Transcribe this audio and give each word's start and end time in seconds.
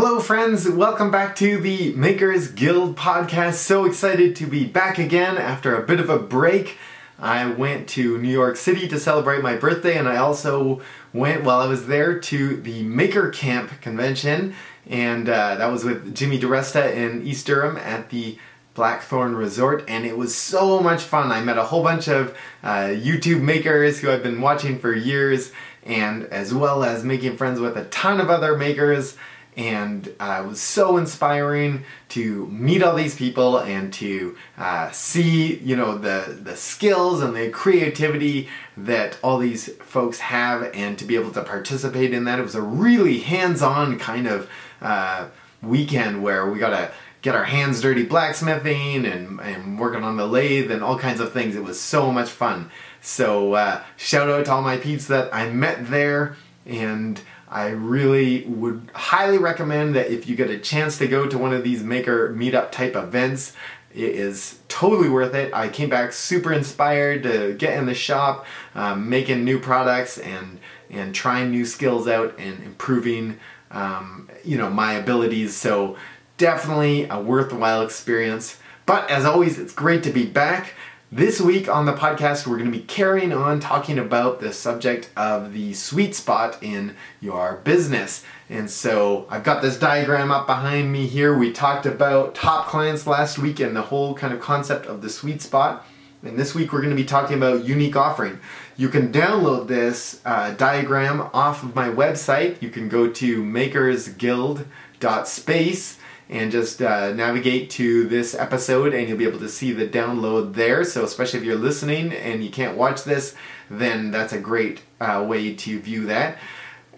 Hello, 0.00 0.20
friends. 0.20 0.70
Welcome 0.70 1.10
back 1.10 1.34
to 1.36 1.58
the 1.58 1.92
Makers 1.94 2.52
Guild 2.52 2.94
podcast. 2.94 3.54
So 3.54 3.84
excited 3.84 4.36
to 4.36 4.46
be 4.46 4.64
back 4.64 4.96
again 4.96 5.36
after 5.36 5.74
a 5.74 5.84
bit 5.84 5.98
of 5.98 6.08
a 6.08 6.20
break. 6.20 6.78
I 7.18 7.50
went 7.50 7.88
to 7.88 8.16
New 8.16 8.30
York 8.30 8.56
City 8.56 8.86
to 8.86 9.00
celebrate 9.00 9.42
my 9.42 9.56
birthday, 9.56 9.98
and 9.98 10.08
I 10.08 10.18
also 10.18 10.80
went 11.12 11.42
while 11.42 11.58
I 11.58 11.66
was 11.66 11.88
there 11.88 12.16
to 12.16 12.56
the 12.58 12.84
Maker 12.84 13.30
Camp 13.30 13.72
convention, 13.80 14.54
and 14.86 15.28
uh, 15.28 15.56
that 15.56 15.66
was 15.66 15.82
with 15.82 16.14
Jimmy 16.14 16.38
DiResta 16.38 16.94
in 16.94 17.26
East 17.26 17.48
Durham 17.48 17.76
at 17.76 18.10
the 18.10 18.38
Blackthorne 18.74 19.34
Resort, 19.34 19.84
and 19.88 20.06
it 20.06 20.16
was 20.16 20.32
so 20.32 20.78
much 20.78 21.02
fun. 21.02 21.32
I 21.32 21.40
met 21.40 21.58
a 21.58 21.64
whole 21.64 21.82
bunch 21.82 22.06
of 22.06 22.38
uh, 22.62 22.84
YouTube 22.84 23.40
makers 23.40 23.98
who 23.98 24.12
I've 24.12 24.22
been 24.22 24.40
watching 24.40 24.78
for 24.78 24.94
years, 24.94 25.50
and 25.82 26.22
as 26.26 26.54
well 26.54 26.84
as 26.84 27.02
making 27.02 27.36
friends 27.36 27.58
with 27.58 27.76
a 27.76 27.86
ton 27.86 28.20
of 28.20 28.30
other 28.30 28.56
makers 28.56 29.16
and 29.58 30.14
uh, 30.20 30.42
it 30.44 30.48
was 30.48 30.60
so 30.60 30.96
inspiring 30.96 31.84
to 32.10 32.46
meet 32.46 32.80
all 32.80 32.94
these 32.94 33.16
people 33.16 33.58
and 33.58 33.92
to 33.92 34.36
uh, 34.56 34.88
see 34.92 35.56
you 35.56 35.74
know 35.74 35.98
the 35.98 36.38
the 36.40 36.56
skills 36.56 37.20
and 37.20 37.34
the 37.34 37.50
creativity 37.50 38.48
that 38.76 39.18
all 39.20 39.36
these 39.36 39.68
folks 39.78 40.20
have 40.20 40.70
and 40.74 40.96
to 40.96 41.04
be 41.04 41.16
able 41.16 41.32
to 41.32 41.42
participate 41.42 42.14
in 42.14 42.24
that. 42.24 42.38
It 42.38 42.42
was 42.42 42.54
a 42.54 42.62
really 42.62 43.18
hands-on 43.18 43.98
kind 43.98 44.28
of 44.28 44.48
uh, 44.80 45.26
weekend 45.60 46.22
where 46.22 46.48
we 46.48 46.60
got 46.60 46.70
to 46.70 46.92
get 47.20 47.34
our 47.34 47.44
hands 47.44 47.80
dirty 47.80 48.04
blacksmithing 48.04 49.04
and, 49.04 49.40
and 49.40 49.80
working 49.80 50.04
on 50.04 50.16
the 50.16 50.26
lathe 50.26 50.70
and 50.70 50.84
all 50.84 50.96
kinds 50.96 51.18
of 51.18 51.32
things. 51.32 51.56
It 51.56 51.64
was 51.64 51.80
so 51.80 52.12
much 52.12 52.30
fun. 52.30 52.70
So 53.00 53.54
uh, 53.54 53.82
shout 53.96 54.30
out 54.30 54.44
to 54.44 54.52
all 54.52 54.62
my 54.62 54.76
peeps 54.76 55.08
that 55.08 55.34
i 55.34 55.50
met 55.50 55.90
there 55.90 56.36
and 56.64 57.20
I 57.50 57.68
really 57.68 58.44
would 58.44 58.90
highly 58.94 59.38
recommend 59.38 59.94
that 59.94 60.10
if 60.10 60.28
you 60.28 60.36
get 60.36 60.50
a 60.50 60.58
chance 60.58 60.98
to 60.98 61.06
go 61.06 61.26
to 61.26 61.38
one 61.38 61.54
of 61.54 61.64
these 61.64 61.82
maker 61.82 62.34
meetup 62.34 62.70
type 62.70 62.94
events, 62.94 63.54
it 63.94 64.10
is 64.10 64.58
totally 64.68 65.08
worth 65.08 65.34
it. 65.34 65.52
I 65.54 65.68
came 65.68 65.88
back 65.88 66.12
super 66.12 66.52
inspired 66.52 67.22
to 67.22 67.54
get 67.54 67.78
in 67.78 67.86
the 67.86 67.94
shop, 67.94 68.46
um, 68.74 69.08
making 69.08 69.44
new 69.44 69.58
products 69.58 70.18
and 70.18 70.60
and 70.90 71.14
trying 71.14 71.50
new 71.50 71.66
skills 71.66 72.08
out 72.08 72.34
and 72.38 72.62
improving, 72.62 73.38
um, 73.70 74.30
you 74.42 74.56
know, 74.56 74.70
my 74.70 74.94
abilities. 74.94 75.54
So 75.54 75.96
definitely 76.38 77.08
a 77.08 77.20
worthwhile 77.20 77.82
experience. 77.82 78.58
But 78.86 79.10
as 79.10 79.26
always, 79.26 79.58
it's 79.58 79.74
great 79.74 80.02
to 80.04 80.10
be 80.10 80.24
back. 80.24 80.72
This 81.10 81.40
week 81.40 81.70
on 81.70 81.86
the 81.86 81.94
podcast, 81.94 82.46
we're 82.46 82.58
going 82.58 82.70
to 82.70 82.78
be 82.78 82.84
carrying 82.84 83.32
on 83.32 83.60
talking 83.60 83.98
about 83.98 84.40
the 84.40 84.52
subject 84.52 85.08
of 85.16 85.54
the 85.54 85.72
sweet 85.72 86.14
spot 86.14 86.62
in 86.62 86.96
your 87.18 87.62
business. 87.64 88.22
And 88.50 88.70
so 88.70 89.26
I've 89.30 89.42
got 89.42 89.62
this 89.62 89.78
diagram 89.78 90.30
up 90.30 90.46
behind 90.46 90.92
me 90.92 91.06
here. 91.06 91.34
We 91.34 91.50
talked 91.50 91.86
about 91.86 92.34
top 92.34 92.66
clients 92.66 93.06
last 93.06 93.38
week 93.38 93.58
and 93.58 93.74
the 93.74 93.80
whole 93.80 94.12
kind 94.12 94.34
of 94.34 94.40
concept 94.40 94.84
of 94.84 95.00
the 95.00 95.08
sweet 95.08 95.40
spot. 95.40 95.86
And 96.22 96.38
this 96.38 96.54
week 96.54 96.74
we're 96.74 96.82
going 96.82 96.94
to 96.94 96.96
be 96.96 97.04
talking 97.04 97.38
about 97.38 97.64
unique 97.64 97.96
offering. 97.96 98.38
You 98.76 98.90
can 98.90 99.10
download 99.10 99.66
this 99.66 100.20
uh, 100.26 100.50
diagram 100.50 101.30
off 101.32 101.62
of 101.62 101.74
my 101.74 101.88
website. 101.88 102.60
You 102.60 102.68
can 102.68 102.90
go 102.90 103.08
to 103.08 103.42
makersguild.space 103.42 105.97
and 106.28 106.52
just 106.52 106.82
uh, 106.82 107.12
navigate 107.12 107.70
to 107.70 108.06
this 108.06 108.34
episode 108.34 108.92
and 108.92 109.08
you'll 109.08 109.18
be 109.18 109.26
able 109.26 109.38
to 109.38 109.48
see 109.48 109.72
the 109.72 109.86
download 109.86 110.54
there. 110.54 110.84
So, 110.84 111.04
especially 111.04 111.40
if 111.40 111.44
you're 111.44 111.56
listening 111.56 112.12
and 112.12 112.44
you 112.44 112.50
can't 112.50 112.76
watch 112.76 113.04
this, 113.04 113.34
then 113.70 114.10
that's 114.10 114.32
a 114.32 114.38
great 114.38 114.82
uh, 115.00 115.24
way 115.26 115.54
to 115.54 115.80
view 115.80 116.06
that. 116.06 116.38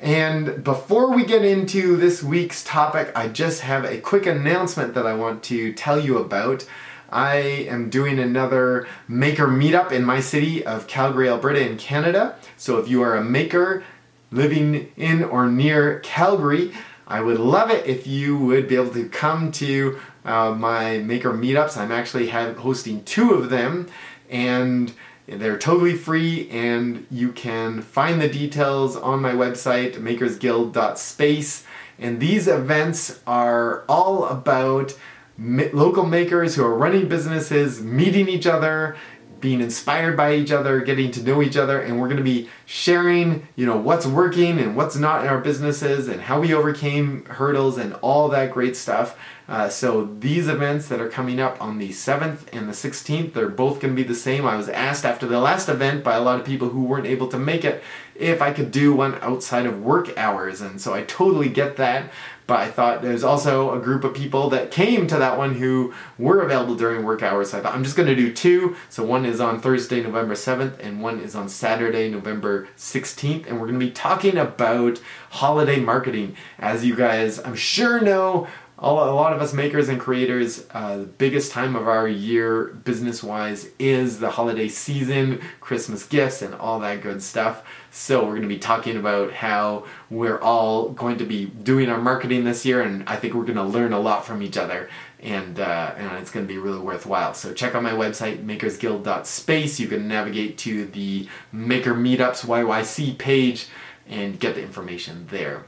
And 0.00 0.64
before 0.64 1.14
we 1.14 1.24
get 1.24 1.44
into 1.44 1.96
this 1.96 2.22
week's 2.22 2.64
topic, 2.64 3.12
I 3.14 3.28
just 3.28 3.60
have 3.60 3.84
a 3.84 3.98
quick 3.98 4.24
announcement 4.24 4.94
that 4.94 5.06
I 5.06 5.14
want 5.14 5.42
to 5.44 5.74
tell 5.74 6.00
you 6.00 6.18
about. 6.18 6.66
I 7.10 7.36
am 7.68 7.90
doing 7.90 8.18
another 8.18 8.86
maker 9.08 9.46
meetup 9.46 9.92
in 9.92 10.04
my 10.04 10.20
city 10.20 10.64
of 10.64 10.86
Calgary, 10.86 11.28
Alberta, 11.28 11.68
in 11.68 11.76
Canada. 11.76 12.36
So 12.56 12.78
if 12.78 12.88
you 12.88 13.02
are 13.02 13.16
a 13.16 13.22
maker 13.22 13.84
living 14.30 14.90
in 14.96 15.24
or 15.24 15.48
near 15.48 15.98
Calgary, 16.00 16.72
I 17.10 17.20
would 17.20 17.40
love 17.40 17.72
it 17.72 17.86
if 17.86 18.06
you 18.06 18.38
would 18.38 18.68
be 18.68 18.76
able 18.76 18.92
to 18.92 19.08
come 19.08 19.50
to 19.52 19.98
uh, 20.24 20.52
my 20.52 20.98
maker 20.98 21.32
meetups. 21.32 21.76
I'm 21.76 21.90
actually 21.90 22.28
have, 22.28 22.58
hosting 22.58 23.02
two 23.02 23.34
of 23.34 23.50
them, 23.50 23.88
and 24.30 24.92
they're 25.26 25.58
totally 25.58 25.96
free. 25.96 26.48
And 26.50 27.08
you 27.10 27.32
can 27.32 27.82
find 27.82 28.20
the 28.20 28.28
details 28.28 28.94
on 28.94 29.20
my 29.20 29.32
website, 29.32 29.94
makersguild.space. 29.94 31.64
And 31.98 32.20
these 32.20 32.46
events 32.46 33.20
are 33.26 33.84
all 33.88 34.26
about 34.26 34.96
local 35.36 36.06
makers 36.06 36.54
who 36.54 36.64
are 36.64 36.76
running 36.76 37.08
businesses, 37.08 37.82
meeting 37.82 38.28
each 38.28 38.46
other, 38.46 38.96
being 39.40 39.60
inspired 39.60 40.16
by 40.16 40.34
each 40.34 40.50
other, 40.50 40.80
getting 40.80 41.10
to 41.12 41.22
know 41.22 41.42
each 41.42 41.56
other, 41.56 41.80
and 41.80 42.00
we're 42.00 42.08
going 42.08 42.16
to 42.18 42.22
be 42.22 42.48
sharing, 42.66 43.46
you 43.56 43.66
know, 43.66 43.76
what's 43.76 44.06
working 44.06 44.58
and 44.58 44.76
what's 44.76 44.96
not 44.96 45.22
in 45.22 45.28
our 45.28 45.40
businesses 45.40 46.08
and 46.08 46.20
how 46.20 46.40
we 46.40 46.54
overcame 46.54 47.24
hurdles 47.24 47.78
and 47.78 47.94
all 47.94 48.28
that 48.28 48.50
great 48.52 48.76
stuff. 48.76 49.18
Uh, 49.48 49.68
so 49.68 50.04
these 50.20 50.46
events 50.46 50.86
that 50.86 51.00
are 51.00 51.08
coming 51.08 51.40
up 51.40 51.60
on 51.60 51.78
the 51.78 51.88
7th 51.88 52.42
and 52.52 52.68
the 52.68 52.72
16th, 52.72 53.32
they're 53.32 53.48
both 53.48 53.80
going 53.80 53.96
to 53.96 54.00
be 54.00 54.06
the 54.06 54.14
same. 54.14 54.46
I 54.46 54.56
was 54.56 54.68
asked 54.68 55.04
after 55.04 55.26
the 55.26 55.40
last 55.40 55.68
event 55.68 56.04
by 56.04 56.14
a 56.14 56.22
lot 56.22 56.38
of 56.38 56.46
people 56.46 56.68
who 56.68 56.84
weren't 56.84 57.06
able 57.06 57.26
to 57.28 57.38
make 57.38 57.64
it 57.64 57.82
if 58.14 58.40
I 58.40 58.52
could 58.52 58.70
do 58.70 58.94
one 58.94 59.16
outside 59.22 59.66
of 59.66 59.82
work 59.82 60.16
hours, 60.16 60.60
and 60.60 60.80
so 60.80 60.94
I 60.94 61.02
totally 61.02 61.48
get 61.48 61.76
that. 61.78 62.12
But 62.50 62.58
I 62.58 62.68
thought 62.72 63.00
there's 63.00 63.22
also 63.22 63.78
a 63.78 63.78
group 63.78 64.02
of 64.02 64.12
people 64.12 64.50
that 64.50 64.72
came 64.72 65.06
to 65.06 65.16
that 65.18 65.38
one 65.38 65.54
who 65.54 65.94
were 66.18 66.40
available 66.40 66.74
during 66.74 67.04
work 67.04 67.22
hours. 67.22 67.52
So 67.52 67.58
I 67.58 67.60
thought 67.60 67.76
I'm 67.76 67.84
just 67.84 67.94
going 67.94 68.08
to 68.08 68.16
do 68.16 68.32
two. 68.32 68.74
So 68.88 69.04
one 69.04 69.24
is 69.24 69.40
on 69.40 69.60
Thursday, 69.60 70.02
November 70.02 70.34
7th, 70.34 70.80
and 70.80 71.00
one 71.00 71.20
is 71.20 71.36
on 71.36 71.48
Saturday, 71.48 72.10
November 72.10 72.66
16th. 72.76 73.46
And 73.46 73.60
we're 73.60 73.68
going 73.68 73.78
to 73.78 73.86
be 73.86 73.92
talking 73.92 74.36
about 74.36 75.00
holiday 75.30 75.78
marketing. 75.78 76.34
As 76.58 76.84
you 76.84 76.96
guys, 76.96 77.38
I'm 77.38 77.54
sure, 77.54 78.00
know, 78.00 78.48
a 78.88 79.12
lot 79.12 79.34
of 79.34 79.42
us 79.42 79.52
makers 79.52 79.90
and 79.90 80.00
creators, 80.00 80.64
uh, 80.70 80.98
the 80.98 81.04
biggest 81.04 81.52
time 81.52 81.76
of 81.76 81.86
our 81.86 82.08
year 82.08 82.64
business 82.64 83.22
wise 83.22 83.68
is 83.78 84.20
the 84.20 84.30
holiday 84.30 84.68
season, 84.68 85.42
Christmas 85.60 86.06
gifts, 86.06 86.40
and 86.40 86.54
all 86.54 86.80
that 86.80 87.02
good 87.02 87.22
stuff. 87.22 87.62
So, 87.90 88.20
we're 88.24 88.30
going 88.30 88.42
to 88.42 88.48
be 88.48 88.58
talking 88.58 88.96
about 88.96 89.32
how 89.32 89.84
we're 90.08 90.40
all 90.40 90.88
going 90.88 91.18
to 91.18 91.26
be 91.26 91.44
doing 91.44 91.90
our 91.90 92.00
marketing 92.00 92.44
this 92.44 92.64
year, 92.64 92.80
and 92.80 93.06
I 93.06 93.16
think 93.16 93.34
we're 93.34 93.44
going 93.44 93.56
to 93.56 93.64
learn 93.64 93.92
a 93.92 94.00
lot 94.00 94.24
from 94.24 94.42
each 94.42 94.56
other, 94.56 94.88
and, 95.18 95.60
uh, 95.60 95.94
and 95.98 96.16
it's 96.18 96.30
going 96.30 96.46
to 96.46 96.52
be 96.52 96.58
really 96.58 96.80
worthwhile. 96.80 97.34
So, 97.34 97.52
check 97.52 97.74
out 97.74 97.82
my 97.82 97.92
website, 97.92 98.42
makersguild.space. 98.44 99.78
You 99.78 99.88
can 99.88 100.08
navigate 100.08 100.56
to 100.58 100.86
the 100.86 101.28
Maker 101.52 101.92
Meetups 101.92 102.46
YYC 102.46 103.18
page 103.18 103.66
and 104.08 104.40
get 104.40 104.54
the 104.54 104.62
information 104.62 105.26
there. 105.30 105.64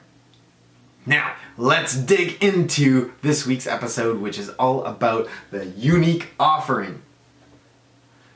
Now, 1.04 1.34
let's 1.58 1.96
dig 1.96 2.42
into 2.42 3.12
this 3.22 3.44
week's 3.44 3.66
episode, 3.66 4.20
which 4.20 4.38
is 4.38 4.50
all 4.50 4.84
about 4.84 5.28
the 5.50 5.66
unique 5.66 6.28
offering. 6.38 7.02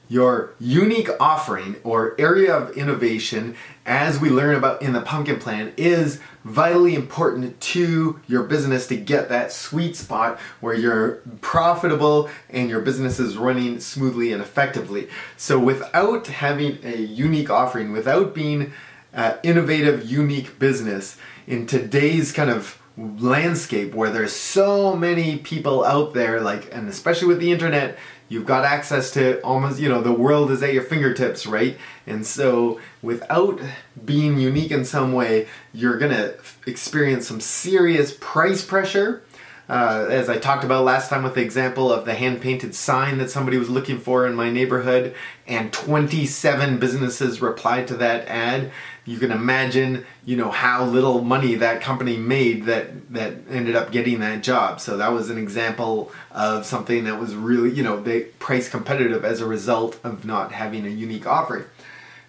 Your 0.08 0.54
unique 0.60 1.08
offering 1.18 1.76
or 1.82 2.14
area 2.18 2.56
of 2.56 2.76
innovation, 2.76 3.56
as 3.84 4.20
we 4.20 4.30
learn 4.30 4.54
about 4.54 4.82
in 4.82 4.92
the 4.92 5.00
pumpkin 5.00 5.38
plan, 5.38 5.72
is 5.76 6.20
vitally 6.44 6.94
important 6.94 7.60
to 7.60 8.20
your 8.28 8.44
business 8.44 8.86
to 8.88 8.96
get 8.96 9.28
that 9.28 9.50
sweet 9.52 9.96
spot 9.96 10.38
where 10.60 10.74
you're 10.74 11.22
profitable 11.40 12.30
and 12.50 12.68
your 12.68 12.80
business 12.80 13.18
is 13.18 13.36
running 13.36 13.80
smoothly 13.80 14.32
and 14.32 14.40
effectively. 14.40 15.08
So, 15.36 15.58
without 15.58 16.28
having 16.28 16.78
a 16.84 16.96
unique 16.96 17.50
offering, 17.50 17.90
without 17.90 18.32
being 18.32 18.72
uh, 19.16 19.38
innovative, 19.42 20.04
unique 20.08 20.58
business 20.58 21.16
in 21.46 21.66
today's 21.66 22.32
kind 22.32 22.50
of 22.50 22.80
landscape 22.96 23.94
where 23.94 24.10
there's 24.10 24.32
so 24.32 24.94
many 24.94 25.38
people 25.38 25.84
out 25.84 26.14
there, 26.14 26.40
like, 26.40 26.72
and 26.72 26.88
especially 26.88 27.28
with 27.28 27.40
the 27.40 27.50
internet, 27.50 27.98
you've 28.28 28.46
got 28.46 28.64
access 28.64 29.10
to 29.12 29.40
almost, 29.42 29.80
you 29.80 29.88
know, 29.88 30.02
the 30.02 30.12
world 30.12 30.50
is 30.50 30.62
at 30.62 30.72
your 30.72 30.82
fingertips, 30.82 31.46
right? 31.46 31.76
And 32.06 32.26
so, 32.26 32.80
without 33.02 33.60
being 34.04 34.38
unique 34.38 34.70
in 34.70 34.84
some 34.84 35.12
way, 35.12 35.48
you're 35.72 35.98
gonna 35.98 36.34
experience 36.66 37.26
some 37.26 37.40
serious 37.40 38.16
price 38.20 38.64
pressure 38.64 39.22
uh, 39.68 40.06
as 40.10 40.28
I 40.28 40.38
talked 40.38 40.62
about 40.62 40.84
last 40.84 41.10
time 41.10 41.24
with 41.24 41.34
the 41.34 41.42
example 41.42 41.92
of 41.92 42.04
the 42.04 42.14
hand 42.14 42.40
painted 42.40 42.74
sign 42.74 43.18
that 43.18 43.30
somebody 43.30 43.58
was 43.58 43.68
looking 43.68 43.98
for 43.98 44.26
in 44.26 44.34
my 44.34 44.48
neighborhood, 44.48 45.14
and 45.46 45.72
27 45.72 46.78
businesses 46.78 47.42
replied 47.42 47.88
to 47.88 47.96
that 47.96 48.28
ad. 48.28 48.70
You 49.04 49.18
can 49.18 49.32
imagine, 49.32 50.06
you 50.24 50.36
know, 50.36 50.50
how 50.50 50.84
little 50.84 51.22
money 51.22 51.56
that 51.56 51.80
company 51.80 52.16
made 52.16 52.64
that 52.66 53.12
that 53.12 53.34
ended 53.50 53.74
up 53.74 53.90
getting 53.90 54.20
that 54.20 54.42
job. 54.42 54.80
So 54.80 54.96
that 54.96 55.12
was 55.12 55.30
an 55.30 55.38
example 55.38 56.12
of 56.30 56.64
something 56.64 57.04
that 57.04 57.18
was 57.18 57.34
really, 57.34 57.70
you 57.70 57.82
know, 57.82 58.00
they 58.00 58.20
price 58.20 58.68
competitive 58.68 59.24
as 59.24 59.40
a 59.40 59.46
result 59.46 59.98
of 60.04 60.24
not 60.24 60.52
having 60.52 60.86
a 60.86 60.90
unique 60.90 61.26
offering. 61.26 61.64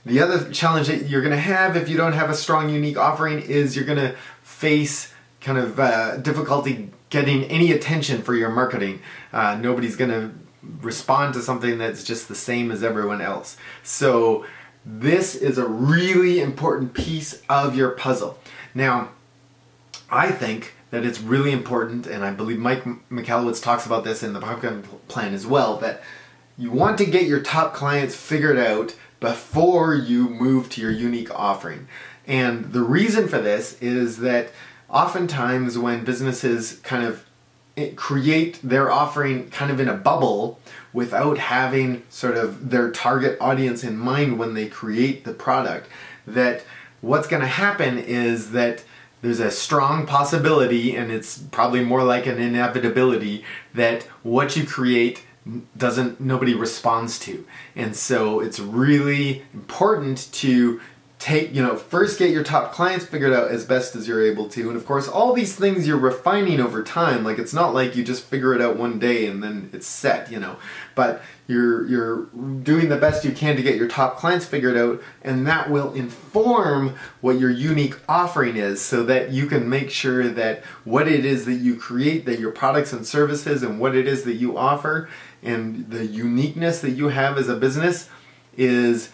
The 0.06 0.22
other 0.22 0.50
challenge 0.52 0.88
that 0.88 1.08
you're 1.08 1.22
going 1.22 1.36
to 1.36 1.42
have 1.42 1.76
if 1.76 1.90
you 1.90 1.98
don't 1.98 2.14
have 2.14 2.30
a 2.30 2.36
strong 2.36 2.70
unique 2.70 2.98
offering 2.98 3.42
is 3.42 3.76
you're 3.76 3.86
going 3.86 3.98
to 4.00 4.16
face 4.42 5.14
kind 5.42 5.58
of 5.58 5.80
uh, 5.80 6.18
difficulty 6.18 6.92
getting 7.10 7.44
any 7.46 7.72
attention 7.72 8.22
for 8.22 8.36
your 8.36 8.50
marketing. 8.50 9.02
Uh, 9.32 9.56
nobody's 9.56 9.96
going 9.96 10.12
to 10.12 10.32
respond 10.82 11.34
to 11.34 11.42
something 11.42 11.78
that's 11.78 12.04
just 12.04 12.28
the 12.28 12.36
same 12.36 12.72
as 12.72 12.84
everyone 12.84 13.22
else. 13.22 13.58
So 13.84 14.46
this 14.86 15.36
is 15.36 15.58
a 15.58 15.68
really 15.68 16.40
important 16.40 16.94
piece 16.94 17.42
of 17.50 17.76
your 17.76 17.92
puzzle. 17.92 18.40
Now, 18.74 19.10
I 20.10 20.32
think 20.32 20.74
that 20.92 21.06
it's 21.06 21.20
really 21.20 21.52
important, 21.52 22.08
and 22.08 22.24
I 22.24 22.32
believe 22.32 22.60
Mike 22.60 22.84
Michalowicz 23.10 23.62
talks 23.62 23.86
about 23.86 24.04
this 24.04 24.24
in 24.24 24.34
the 24.34 24.40
Pumpkin 24.40 24.84
Plan 25.08 25.34
as 25.34 25.46
well, 25.46 25.78
that 25.78 26.02
you 26.58 26.72
want 26.72 26.98
to 27.00 27.06
get 27.06 27.28
your 27.28 27.42
top 27.42 27.74
clients 27.74 28.16
figured 28.16 28.58
out 28.58 28.96
before 29.20 29.96
you 29.96 30.30
move 30.30 30.70
to 30.70 30.82
your 30.82 30.92
unique 30.92 31.34
offering. 31.38 31.88
And 32.26 32.72
the 32.72 32.82
reason 32.82 33.28
for 33.28 33.40
this 33.40 33.82
is 33.82 34.18
that 34.18 34.52
oftentimes 34.90 35.78
when 35.78 36.04
businesses 36.04 36.80
kind 36.84 37.04
of 37.06 37.26
eh, 37.76 37.92
create 37.96 38.60
their 38.64 38.92
offering 38.92 39.50
kind 39.50 39.72
of 39.72 39.80
in 39.80 39.88
a 39.88 39.94
bubble 39.94 40.60
without 40.94 41.38
having 41.38 42.04
sort 42.10 42.38
of 42.38 42.70
their 42.70 42.92
target 42.92 43.38
audience 43.40 43.84
in 43.84 43.98
mind 43.98 44.40
when 44.40 44.54
they 44.54 44.68
create 44.68 45.24
the 45.26 45.34
product, 45.34 45.88
that 46.26 46.64
what's 47.02 47.28
going 47.28 47.42
to 47.42 47.48
happen 47.48 47.98
is 47.98 48.52
that 48.52 48.84
there's 49.22 49.40
a 49.40 49.50
strong 49.50 50.06
possibility, 50.06 50.96
and 50.96 51.12
it's 51.12 51.40
probably 51.40 51.84
more 51.84 52.04
like 52.04 52.28
an 52.28 52.40
inevitability, 52.40 53.44
that 53.74 54.04
what 54.24 54.56
you 54.56 54.66
create 54.66 55.24
doesn't 55.76 56.20
nobody 56.20 56.54
responds 56.54 57.18
to. 57.20 57.46
And 57.76 57.96
so 57.96 58.40
it's 58.40 58.60
really 58.60 59.44
important 59.54 60.32
to 60.34 60.80
take 61.20 61.54
you 61.54 61.64
know 61.64 61.76
first 61.76 62.20
get 62.20 62.30
your 62.30 62.44
top 62.44 62.72
clients 62.72 63.04
figured 63.04 63.34
out 63.34 63.50
as 63.50 63.66
best 63.66 63.96
as 63.96 64.08
you're 64.08 64.24
able 64.24 64.48
to. 64.50 64.68
And 64.70 64.78
of 64.78 64.86
course 64.86 65.08
all 65.08 65.34
these 65.34 65.56
things 65.56 65.88
you're 65.88 65.98
refining 65.98 66.60
over 66.60 66.84
time 66.84 67.24
like 67.24 67.40
it's 67.40 67.54
not 67.54 67.74
like 67.74 67.96
you 67.96 68.04
just 68.04 68.24
figure 68.24 68.54
it 68.54 68.62
out 68.62 68.78
one 68.78 69.00
day 69.00 69.26
and 69.26 69.44
then 69.44 69.70
it's 69.74 69.88
set 69.88 70.32
you 70.32 70.40
know. 70.40 70.58
But 70.94 71.24
you're 71.48 71.88
you're 71.88 72.26
doing 72.62 72.90
the 72.90 72.98
best 72.98 73.26
you 73.26 73.32
can 73.32 73.56
to 73.56 73.64
get 73.64 73.78
your 73.78 73.88
top 73.88 74.18
clients 74.18 74.46
figured 74.46 74.78
out 74.78 75.02
and 75.24 75.48
that 75.48 75.72
will 75.72 75.92
inform 75.94 76.96
what 77.22 77.40
your 77.40 77.50
unique 77.50 77.96
offering 78.08 78.56
is 78.56 78.80
so 78.80 79.04
that 79.04 79.32
you 79.32 79.48
can 79.48 79.68
make 79.68 79.90
sure 79.90 80.28
that 80.28 80.64
what 80.84 81.08
it 81.08 81.26
is 81.26 81.46
that 81.46 81.56
you 81.56 81.76
create 81.76 82.26
that 82.26 82.40
your 82.40 82.52
products 82.52 82.94
and 82.94 83.08
services 83.08 83.64
and 83.64 83.80
what 83.80 83.96
it 83.96 84.08
is 84.08 84.24
that 84.24 84.36
you 84.36 84.56
offer 84.56 85.10
and 85.42 85.90
the 85.90 86.06
uniqueness 86.06 86.80
that 86.82 86.92
you 86.92 87.08
have 87.08 87.40
as 87.40 87.50
a 87.50 87.56
business 87.56 88.08
is 88.56 89.10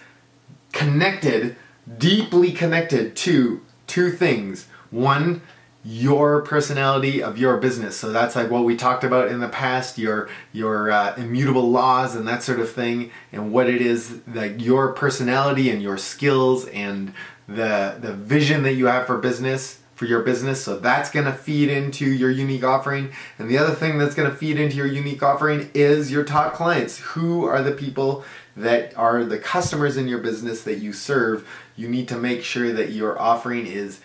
connected 0.73 1.55
deeply 1.97 2.51
connected 2.51 3.15
to 3.17 3.61
two 3.87 4.11
things. 4.11 4.67
One, 4.91 5.41
your 5.85 6.41
personality 6.41 7.21
of 7.21 7.37
your 7.37 7.57
business. 7.57 7.97
So 7.97 8.11
that's 8.11 8.35
like 8.35 8.49
what 8.49 8.63
we 8.63 8.77
talked 8.77 9.03
about 9.03 9.27
in 9.27 9.39
the 9.39 9.49
past, 9.49 9.97
your 9.97 10.29
your 10.53 10.91
uh, 10.91 11.15
immutable 11.15 11.69
laws 11.69 12.15
and 12.15 12.27
that 12.27 12.41
sort 12.43 12.59
of 12.59 12.71
thing, 12.71 13.11
and 13.31 13.51
what 13.51 13.69
it 13.69 13.81
is 13.81 14.19
like 14.33 14.61
your 14.61 14.93
personality 14.93 15.69
and 15.69 15.81
your 15.81 15.97
skills 15.97 16.67
and 16.67 17.13
the 17.47 17.97
the 17.99 18.13
vision 18.13 18.63
that 18.63 18.73
you 18.73 18.85
have 18.85 19.05
for 19.05 19.17
business 19.17 19.79
for 19.95 20.05
your 20.05 20.21
business. 20.21 20.63
So 20.63 20.79
that's 20.79 21.09
going 21.11 21.25
to 21.25 21.33
feed 21.33 21.69
into 21.69 22.05
your 22.05 22.31
unique 22.31 22.63
offering. 22.63 23.11
And 23.37 23.49
the 23.49 23.57
other 23.57 23.73
thing 23.73 23.97
that's 23.97 24.15
going 24.15 24.29
to 24.29 24.35
feed 24.35 24.59
into 24.59 24.75
your 24.75 24.87
unique 24.87 25.21
offering 25.21 25.69
is 25.73 26.11
your 26.11 26.23
top 26.23 26.53
clients. 26.53 26.97
Who 26.99 27.45
are 27.45 27.61
the 27.61 27.71
people 27.71 28.23
that 28.55 28.95
are 28.97 29.23
the 29.23 29.37
customers 29.37 29.97
in 29.97 30.07
your 30.07 30.19
business 30.19 30.63
that 30.63 30.79
you 30.79 30.93
serve? 30.93 31.47
You 31.75 31.87
need 31.87 32.07
to 32.09 32.17
make 32.17 32.43
sure 32.43 32.71
that 32.73 32.91
your 32.91 33.19
offering 33.19 33.67
is 33.67 34.01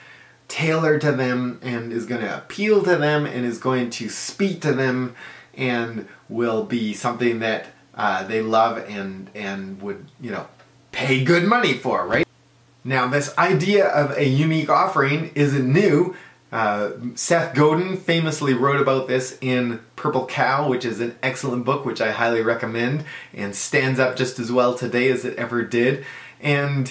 tailored 0.49 1.00
to 1.02 1.12
them 1.12 1.61
and 1.62 1.93
is 1.93 2.06
going 2.06 2.23
to 2.23 2.37
appeal 2.37 2.82
to 2.82 2.96
them 2.96 3.26
and 3.26 3.44
is 3.44 3.58
going 3.58 3.90
to 3.90 4.08
speak 4.08 4.61
to 4.62 4.73
them 4.73 5.14
and 5.55 6.08
will 6.29 6.64
be 6.64 6.94
something 6.94 7.40
that 7.40 7.67
uh, 7.94 8.23
they 8.25 8.40
love 8.40 8.79
and 8.88 9.29
and 9.35 9.82
would 9.82 10.06
you 10.20 10.31
know 10.31 10.46
pay 10.93 11.23
good 11.23 11.44
money 11.44 11.75
for, 11.75 12.06
right? 12.06 12.27
Now, 12.88 13.06
this 13.06 13.37
idea 13.37 13.87
of 13.87 14.17
a 14.17 14.26
unique 14.26 14.70
offering 14.70 15.31
isn't 15.35 15.70
new. 15.70 16.17
Uh, 16.50 16.93
Seth 17.17 17.55
Godin 17.55 17.99
famously 17.99 18.55
wrote 18.55 18.81
about 18.81 19.08
this 19.08 19.37
in 19.43 19.81
Purple 19.94 20.25
Cow, 20.25 20.70
which 20.70 20.87
is 20.87 20.99
an 20.99 21.14
excellent 21.23 21.67
book, 21.67 21.85
which 21.85 22.00
I 22.00 22.12
highly 22.12 22.40
recommend, 22.40 23.05
and 23.35 23.55
stands 23.55 24.00
up 24.00 24.17
just 24.17 24.38
as 24.38 24.50
well 24.50 24.75
today 24.75 25.11
as 25.11 25.26
it 25.26 25.37
ever 25.37 25.62
did. 25.62 26.06
And 26.40 26.90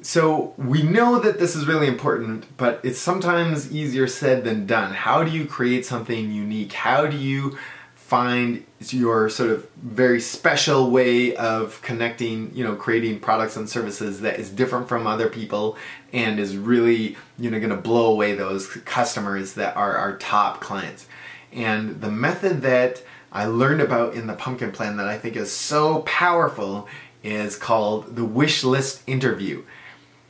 so 0.00 0.54
we 0.56 0.82
know 0.82 1.20
that 1.20 1.38
this 1.38 1.54
is 1.54 1.66
really 1.66 1.86
important, 1.86 2.56
but 2.56 2.80
it's 2.82 2.98
sometimes 2.98 3.70
easier 3.70 4.06
said 4.06 4.42
than 4.42 4.64
done. 4.64 4.94
How 4.94 5.22
do 5.22 5.30
you 5.30 5.44
create 5.44 5.84
something 5.84 6.32
unique? 6.32 6.72
How 6.72 7.06
do 7.06 7.18
you 7.18 7.58
find 8.06 8.64
your 8.78 9.28
sort 9.28 9.50
of 9.50 9.68
very 9.82 10.20
special 10.20 10.90
way 10.90 11.34
of 11.34 11.82
connecting, 11.82 12.54
you 12.54 12.62
know, 12.62 12.76
creating 12.76 13.18
products 13.18 13.56
and 13.56 13.68
services 13.68 14.20
that 14.20 14.38
is 14.38 14.48
different 14.48 14.88
from 14.88 15.08
other 15.08 15.28
people 15.28 15.76
and 16.12 16.38
is 16.38 16.56
really, 16.56 17.16
you 17.36 17.50
know, 17.50 17.58
going 17.58 17.70
to 17.70 17.76
blow 17.76 18.06
away 18.06 18.32
those 18.32 18.68
customers 18.68 19.54
that 19.54 19.76
are 19.76 19.96
our 19.96 20.16
top 20.18 20.60
clients. 20.60 21.08
And 21.52 22.00
the 22.00 22.10
method 22.10 22.62
that 22.62 23.02
I 23.32 23.46
learned 23.46 23.80
about 23.80 24.14
in 24.14 24.28
the 24.28 24.34
pumpkin 24.34 24.70
plan 24.70 24.98
that 24.98 25.08
I 25.08 25.18
think 25.18 25.34
is 25.34 25.50
so 25.50 26.02
powerful 26.02 26.86
is 27.24 27.56
called 27.56 28.14
the 28.14 28.24
wish 28.24 28.62
list 28.62 29.02
interview. 29.08 29.64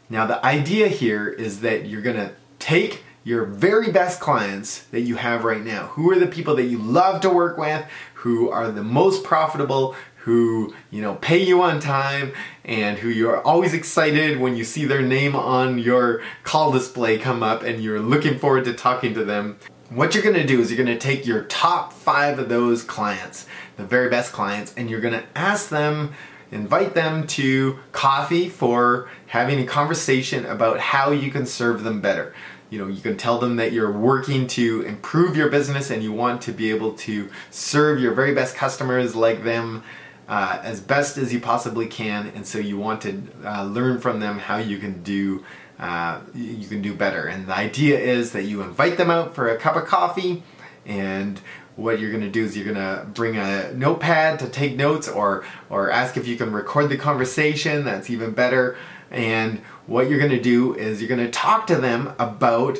Now, 0.08 0.25
the 0.26 0.43
idea 0.43 0.88
here 0.88 1.29
is 1.29 1.61
that 1.61 1.84
you're 1.84 2.00
going 2.00 2.17
to 2.17 2.32
take 2.58 3.02
your 3.26 3.44
very 3.44 3.90
best 3.90 4.20
clients 4.20 4.84
that 4.93 5.00
you 5.00 5.17
have 5.17 5.43
right 5.43 5.64
now? 5.64 5.88
Who 5.88 6.12
are 6.12 6.19
the 6.19 6.28
people 6.28 6.55
that 6.55 6.67
you 6.67 6.78
love 6.78 7.20
to 7.23 7.28
work 7.28 7.58
with? 7.58 7.84
Who 8.14 8.50
are 8.50 8.70
the 8.70 8.84
most 8.84 9.25
profitable? 9.25 9.96
Who, 10.19 10.73
you 10.93 11.02
know, 11.02 11.17
pay 11.17 11.43
you 11.43 11.61
on 11.61 11.81
time 11.81 12.32
and 12.64 12.96
who 12.99 13.08
you're 13.08 13.43
always 13.43 13.75
excited 13.75 14.38
when 14.38 14.55
you 14.55 14.62
see 14.62 14.84
their 14.84 15.02
name 15.02 15.34
on 15.34 15.81
your 15.81 16.23
call 16.44 16.70
display 16.70 17.19
come 17.19 17.43
up 17.43 17.64
and 17.64 17.82
you're 17.82 17.99
looking 17.99 18.38
forward 18.38 18.64
to 18.67 18.75
talking 18.75 19.12
to 19.14 19.25
them. 19.25 19.58
What 19.90 20.14
you're 20.14 20.22
gonna 20.22 20.46
do 20.46 20.61
is 20.61 20.70
you're 20.70 20.79
gonna 20.79 20.96
take 20.96 21.26
your 21.26 21.43
top 21.44 21.93
five 21.93 22.38
of 22.38 22.49
those 22.49 22.84
clients, 22.84 23.46
the 23.76 23.84
very 23.84 24.08
best 24.08 24.32
clients, 24.32 24.72
and 24.76 24.88
you're 24.88 25.00
gonna 25.00 25.25
ask 25.34 25.69
them 25.69 26.14
invite 26.52 26.94
them 26.94 27.26
to 27.26 27.76
coffee 27.90 28.49
for 28.49 29.11
having 29.26 29.58
a 29.58 29.67
conversation 29.67 30.46
about 30.46 30.79
how 30.79 31.11
you 31.11 31.29
can 31.29 31.44
serve 31.44 31.82
them 31.82 32.00
better 32.00 32.32
you 32.70 32.78
know 32.78 32.88
you 32.88 33.00
can 33.00 33.16
tell 33.16 33.38
them 33.38 33.56
that 33.56 33.72
you're 33.72 33.92
working 33.92 34.46
to 34.48 34.82
improve 34.82 35.36
your 35.36 35.48
business 35.48 35.90
and 35.90 36.02
you 36.02 36.12
want 36.12 36.42
to 36.42 36.52
be 36.52 36.70
able 36.70 36.93
to 36.94 37.31
serve 37.50 38.00
your 38.00 38.14
very 38.14 38.34
best 38.34 38.56
customers 38.56 39.14
like 39.14 39.44
them 39.44 39.82
uh, 40.29 40.58
as 40.62 40.81
best 40.81 41.19
as 41.19 41.32
you 41.32 41.41
possibly 41.41 41.86
can. 41.86 42.32
And 42.34 42.46
so 42.46 42.58
you 42.58 42.76
want 42.79 43.02
to 43.02 43.22
uh, 43.44 43.64
learn 43.64 44.00
from 44.00 44.20
them 44.20 44.38
how 44.38 44.56
you 44.56 44.79
can 44.79 45.02
do 45.02 45.44
uh, 45.79 46.20
you 46.34 46.67
can 46.67 46.81
do 46.81 46.94
better. 46.94 47.26
And 47.26 47.46
the 47.46 47.55
idea 47.55 47.98
is 47.98 48.32
that 48.32 48.44
you 48.44 48.62
invite 48.62 48.96
them 48.96 49.10
out 49.10 49.34
for 49.34 49.48
a 49.48 49.58
cup 49.58 49.76
of 49.76 49.84
coffee 49.84 50.43
and 50.86 51.41
what 51.76 52.00
you're 52.00 52.10
going 52.10 52.22
to 52.22 52.31
do 52.31 52.43
is 52.43 52.56
you're 52.56 52.72
going 52.72 52.76
to 52.76 53.06
bring 53.12 53.36
a 53.36 53.70
notepad 53.74 54.38
to 54.38 54.48
take 54.48 54.76
notes 54.76 55.08
or 55.08 55.44
or 55.69 55.91
ask 55.91 56.17
if 56.17 56.26
you 56.26 56.36
can 56.36 56.50
record 56.52 56.88
the 56.88 56.96
conversation. 56.96 57.84
That's 57.84 58.08
even 58.08 58.32
better 58.32 58.79
and 59.10 59.58
what 59.86 60.08
you're 60.08 60.19
going 60.19 60.31
to 60.31 60.41
do 60.41 60.75
is 60.75 61.01
you're 61.01 61.08
going 61.08 61.25
to 61.25 61.31
talk 61.31 61.67
to 61.69 61.77
them 61.77 62.15
about 62.19 62.79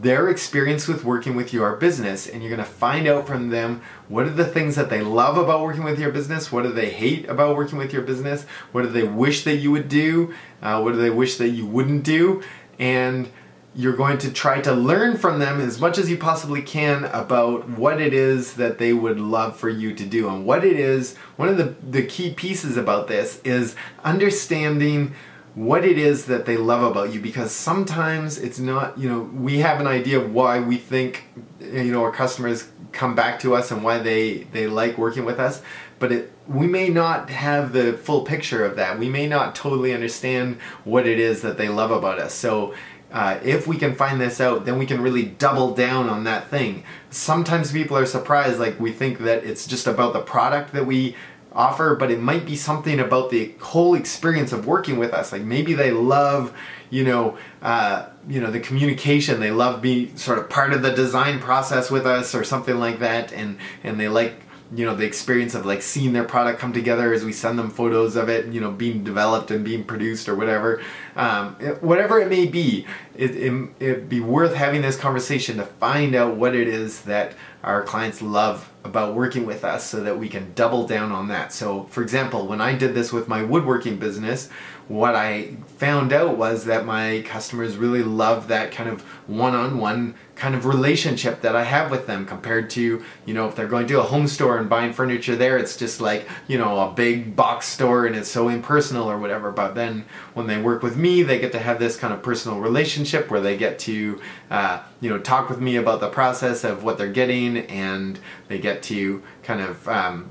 their 0.00 0.28
experience 0.28 0.88
with 0.88 1.04
working 1.04 1.34
with 1.34 1.52
your 1.52 1.76
business 1.76 2.26
and 2.26 2.42
you're 2.42 2.54
going 2.54 2.64
to 2.64 2.72
find 2.72 3.06
out 3.06 3.26
from 3.26 3.50
them 3.50 3.82
what 4.08 4.24
are 4.24 4.30
the 4.30 4.44
things 4.44 4.76
that 4.76 4.88
they 4.88 5.02
love 5.02 5.36
about 5.36 5.62
working 5.62 5.82
with 5.82 5.98
your 5.98 6.10
business 6.10 6.50
what 6.50 6.62
do 6.62 6.72
they 6.72 6.90
hate 6.90 7.28
about 7.28 7.56
working 7.56 7.76
with 7.76 7.92
your 7.92 8.02
business 8.02 8.44
what 8.72 8.82
do 8.82 8.88
they 8.88 9.02
wish 9.02 9.44
that 9.44 9.56
you 9.56 9.70
would 9.70 9.88
do 9.88 10.32
uh, 10.62 10.80
what 10.80 10.92
do 10.92 10.98
they 10.98 11.10
wish 11.10 11.36
that 11.36 11.50
you 11.50 11.66
wouldn't 11.66 12.04
do 12.04 12.42
and 12.78 13.30
you're 13.74 13.94
going 13.94 14.18
to 14.18 14.32
try 14.32 14.60
to 14.60 14.72
learn 14.72 15.16
from 15.16 15.38
them 15.38 15.60
as 15.60 15.80
much 15.80 15.96
as 15.96 16.10
you 16.10 16.16
possibly 16.16 16.60
can 16.60 17.04
about 17.04 17.68
what 17.68 18.00
it 18.00 18.12
is 18.12 18.54
that 18.54 18.78
they 18.78 18.92
would 18.92 19.20
love 19.20 19.56
for 19.56 19.68
you 19.68 19.94
to 19.94 20.04
do. 20.04 20.28
And 20.28 20.44
what 20.44 20.64
it 20.64 20.76
is 20.76 21.16
one 21.36 21.48
of 21.48 21.56
the, 21.56 21.76
the 21.88 22.02
key 22.02 22.34
pieces 22.34 22.76
about 22.76 23.06
this 23.06 23.40
is 23.44 23.76
understanding 24.02 25.14
what 25.54 25.84
it 25.84 25.98
is 25.98 26.26
that 26.26 26.46
they 26.46 26.56
love 26.56 26.82
about 26.82 27.12
you 27.12 27.20
because 27.20 27.50
sometimes 27.50 28.38
it's 28.38 28.58
not 28.58 28.96
you 28.96 29.08
know 29.08 29.20
we 29.20 29.58
have 29.58 29.80
an 29.80 29.86
idea 29.86 30.18
of 30.18 30.32
why 30.32 30.60
we 30.60 30.76
think 30.76 31.24
you 31.60 31.92
know 31.92 32.02
our 32.02 32.12
customers 32.12 32.68
come 32.92 33.14
back 33.14 33.40
to 33.40 33.54
us 33.54 33.70
and 33.70 33.82
why 33.82 33.98
they 33.98 34.44
they 34.52 34.66
like 34.66 34.96
working 34.96 35.24
with 35.24 35.40
us 35.40 35.60
but 35.98 36.12
it 36.12 36.32
we 36.46 36.66
may 36.66 36.88
not 36.88 37.30
have 37.30 37.72
the 37.72 37.92
full 37.94 38.22
picture 38.22 38.64
of 38.64 38.76
that 38.76 38.98
we 38.98 39.08
may 39.08 39.26
not 39.26 39.54
totally 39.54 39.92
understand 39.92 40.56
what 40.84 41.06
it 41.06 41.18
is 41.18 41.42
that 41.42 41.58
they 41.58 41.68
love 41.68 41.90
about 41.90 42.18
us 42.18 42.32
so 42.32 42.72
uh, 43.12 43.40
if 43.42 43.66
we 43.66 43.76
can 43.76 43.92
find 43.92 44.20
this 44.20 44.40
out, 44.40 44.64
then 44.64 44.78
we 44.78 44.86
can 44.86 45.00
really 45.00 45.24
double 45.24 45.74
down 45.74 46.08
on 46.08 46.22
that 46.22 46.48
thing. 46.48 46.84
Sometimes 47.10 47.72
people 47.72 47.96
are 47.96 48.06
surprised, 48.06 48.60
like 48.60 48.78
we 48.78 48.92
think 48.92 49.18
that 49.18 49.42
it's 49.42 49.66
just 49.66 49.88
about 49.88 50.12
the 50.12 50.20
product 50.20 50.72
that 50.74 50.86
we 50.86 51.16
offer, 51.52 51.94
but 51.96 52.10
it 52.10 52.20
might 52.20 52.46
be 52.46 52.56
something 52.56 53.00
about 53.00 53.30
the 53.30 53.54
whole 53.60 53.94
experience 53.94 54.52
of 54.52 54.66
working 54.66 54.98
with 54.98 55.12
us. 55.12 55.32
Like 55.32 55.42
maybe 55.42 55.74
they 55.74 55.90
love, 55.90 56.54
you 56.90 57.04
know, 57.04 57.38
uh, 57.62 58.06
you 58.28 58.40
know 58.40 58.50
the 58.50 58.60
communication. 58.60 59.40
They 59.40 59.50
love 59.50 59.82
being 59.82 60.16
sort 60.16 60.38
of 60.38 60.48
part 60.48 60.72
of 60.72 60.82
the 60.82 60.92
design 60.92 61.40
process 61.40 61.90
with 61.90 62.06
us 62.06 62.34
or 62.34 62.44
something 62.44 62.78
like 62.78 63.00
that. 63.00 63.32
And 63.32 63.58
and 63.82 63.98
they 63.98 64.08
like 64.08 64.34
you 64.72 64.84
know 64.84 64.94
the 64.94 65.04
experience 65.04 65.54
of 65.54 65.66
like 65.66 65.82
seeing 65.82 66.12
their 66.12 66.24
product 66.24 66.60
come 66.60 66.72
together 66.72 67.12
as 67.12 67.24
we 67.24 67.32
send 67.32 67.58
them 67.58 67.70
photos 67.70 68.14
of 68.16 68.28
it 68.28 68.46
you 68.52 68.60
know 68.60 68.70
being 68.70 69.02
developed 69.02 69.50
and 69.50 69.64
being 69.64 69.82
produced 69.82 70.28
or 70.28 70.34
whatever 70.36 70.80
um, 71.16 71.56
it, 71.60 71.82
whatever 71.82 72.20
it 72.20 72.28
may 72.28 72.46
be 72.46 72.86
it, 73.14 73.36
it, 73.36 73.68
it'd 73.80 74.08
be 74.08 74.20
worth 74.20 74.54
having 74.54 74.82
this 74.82 74.96
conversation 74.96 75.56
to 75.56 75.64
find 75.64 76.14
out 76.14 76.36
what 76.36 76.54
it 76.54 76.68
is 76.68 77.02
that 77.02 77.34
our 77.62 77.82
clients 77.82 78.22
love 78.22 78.72
about 78.84 79.14
working 79.14 79.44
with 79.44 79.64
us 79.64 79.84
so 79.84 80.02
that 80.02 80.18
we 80.18 80.28
can 80.28 80.52
double 80.54 80.86
down 80.86 81.12
on 81.12 81.28
that 81.28 81.52
so 81.52 81.84
for 81.84 82.02
example 82.02 82.46
when 82.46 82.60
i 82.60 82.74
did 82.74 82.94
this 82.94 83.12
with 83.12 83.28
my 83.28 83.42
woodworking 83.42 83.96
business 83.96 84.48
what 84.90 85.14
I 85.14 85.54
found 85.76 86.12
out 86.12 86.36
was 86.36 86.64
that 86.64 86.84
my 86.84 87.22
customers 87.24 87.76
really 87.76 88.02
love 88.02 88.48
that 88.48 88.72
kind 88.72 88.90
of 88.90 89.02
one-on-one 89.28 90.16
kind 90.34 90.56
of 90.56 90.66
relationship 90.66 91.42
that 91.42 91.54
I 91.54 91.62
have 91.62 91.92
with 91.92 92.08
them 92.08 92.26
compared 92.26 92.70
to, 92.70 93.04
you 93.24 93.34
know, 93.34 93.46
if 93.46 93.54
they're 93.54 93.68
going 93.68 93.86
to 93.86 94.00
a 94.00 94.02
home 94.02 94.26
store 94.26 94.58
and 94.58 94.68
buying 94.68 94.92
furniture 94.92 95.36
there, 95.36 95.58
it's 95.58 95.76
just 95.76 96.00
like, 96.00 96.28
you 96.48 96.58
know, 96.58 96.80
a 96.80 96.92
big 96.92 97.36
box 97.36 97.68
store 97.68 98.06
and 98.06 98.16
it's 98.16 98.28
so 98.28 98.48
impersonal 98.48 99.08
or 99.08 99.16
whatever. 99.16 99.52
But 99.52 99.76
then 99.76 100.06
when 100.34 100.48
they 100.48 100.60
work 100.60 100.82
with 100.82 100.96
me, 101.00 101.22
they 101.22 101.38
get 101.38 101.52
to 101.52 101.58
have 101.58 101.78
this 101.78 101.96
kind 101.96 102.12
of 102.12 102.22
personal 102.22 102.60
relationship 102.60 103.30
where 103.30 103.40
they 103.40 103.56
get 103.56 103.78
to, 103.80 104.20
uh, 104.50 104.82
you 105.00 105.10
know, 105.10 105.18
talk 105.18 105.48
with 105.48 105.60
me 105.60 105.76
about 105.76 106.00
the 106.00 106.08
process 106.08 106.64
of 106.64 106.84
what 106.84 106.98
they're 106.98 107.10
getting 107.10 107.58
and 107.66 108.18
they 108.48 108.58
get 108.58 108.82
to 108.84 109.22
kind 109.42 109.60
of, 109.60 109.88
um, 109.88 110.30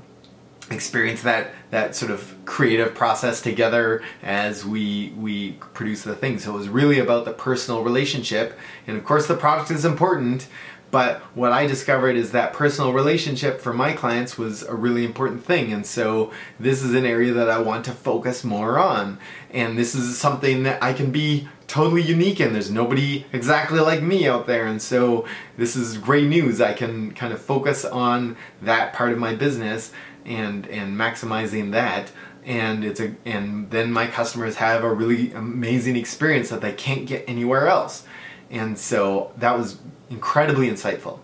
experience 0.70 1.22
that 1.22 1.50
that 1.70 1.96
sort 1.96 2.10
of 2.10 2.34
creative 2.44 2.94
process 2.94 3.40
together 3.40 4.02
as 4.22 4.64
we 4.64 5.12
we 5.16 5.52
produce 5.74 6.02
the 6.02 6.14
thing. 6.14 6.38
So 6.38 6.54
it 6.54 6.58
was 6.58 6.68
really 6.68 6.98
about 6.98 7.24
the 7.24 7.32
personal 7.32 7.82
relationship, 7.82 8.58
and 8.86 8.96
of 8.96 9.04
course 9.04 9.26
the 9.26 9.36
product 9.36 9.70
is 9.70 9.84
important. 9.84 10.48
But 10.90 11.20
what 11.36 11.52
I 11.52 11.66
discovered 11.66 12.16
is 12.16 12.32
that 12.32 12.52
personal 12.52 12.92
relationship 12.92 13.60
for 13.60 13.72
my 13.72 13.92
clients 13.92 14.36
was 14.36 14.64
a 14.64 14.74
really 14.74 15.04
important 15.04 15.44
thing. 15.44 15.72
And 15.72 15.86
so 15.86 16.32
this 16.58 16.82
is 16.82 16.94
an 16.94 17.06
area 17.06 17.32
that 17.32 17.48
I 17.48 17.60
want 17.60 17.84
to 17.84 17.92
focus 17.92 18.42
more 18.42 18.76
on. 18.78 19.18
And 19.52 19.78
this 19.78 19.94
is 19.94 20.18
something 20.18 20.64
that 20.64 20.82
I 20.82 20.92
can 20.92 21.12
be 21.12 21.48
totally 21.68 22.02
unique 22.02 22.40
in. 22.40 22.52
There's 22.52 22.72
nobody 22.72 23.24
exactly 23.32 23.78
like 23.78 24.02
me 24.02 24.26
out 24.26 24.48
there. 24.48 24.66
And 24.66 24.82
so 24.82 25.26
this 25.56 25.76
is 25.76 25.96
great 25.96 26.26
news. 26.26 26.60
I 26.60 26.72
can 26.72 27.12
kind 27.12 27.32
of 27.32 27.40
focus 27.40 27.84
on 27.84 28.36
that 28.60 28.92
part 28.92 29.12
of 29.12 29.18
my 29.18 29.36
business 29.36 29.92
and 30.24 30.66
and 30.66 30.96
maximizing 30.96 31.72
that. 31.72 32.10
And 32.44 32.84
it's 32.84 33.00
a 33.00 33.14
and 33.24 33.70
then 33.70 33.92
my 33.92 34.06
customers 34.06 34.56
have 34.56 34.82
a 34.82 34.92
really 34.92 35.32
amazing 35.32 35.96
experience 35.96 36.48
that 36.50 36.60
they 36.60 36.72
can't 36.72 37.06
get 37.06 37.24
anywhere 37.28 37.68
else. 37.68 38.04
And 38.50 38.78
so 38.78 39.32
that 39.36 39.56
was 39.56 39.78
incredibly 40.10 40.68
insightful. 40.68 41.20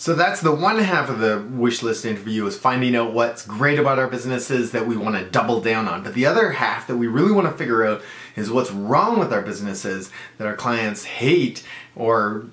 So 0.00 0.14
that's 0.14 0.40
the 0.40 0.54
one 0.54 0.78
half 0.78 1.10
of 1.10 1.18
the 1.18 1.46
wish 1.50 1.82
list 1.82 2.06
interview 2.06 2.46
is 2.46 2.56
finding 2.56 2.96
out 2.96 3.12
what's 3.12 3.44
great 3.44 3.78
about 3.78 3.98
our 3.98 4.08
businesses 4.08 4.70
that 4.70 4.86
we 4.86 4.96
want 4.96 5.16
to 5.16 5.30
double 5.30 5.60
down 5.60 5.86
on. 5.88 6.02
But 6.02 6.14
the 6.14 6.24
other 6.24 6.52
half 6.52 6.86
that 6.86 6.96
we 6.96 7.06
really 7.06 7.32
want 7.32 7.48
to 7.48 7.52
figure 7.52 7.86
out 7.86 8.00
is 8.34 8.50
what's 8.50 8.70
wrong 8.70 9.18
with 9.18 9.30
our 9.30 9.42
businesses 9.42 10.10
that 10.38 10.46
our 10.46 10.56
clients 10.56 11.04
hate 11.04 11.62
or 11.94 12.46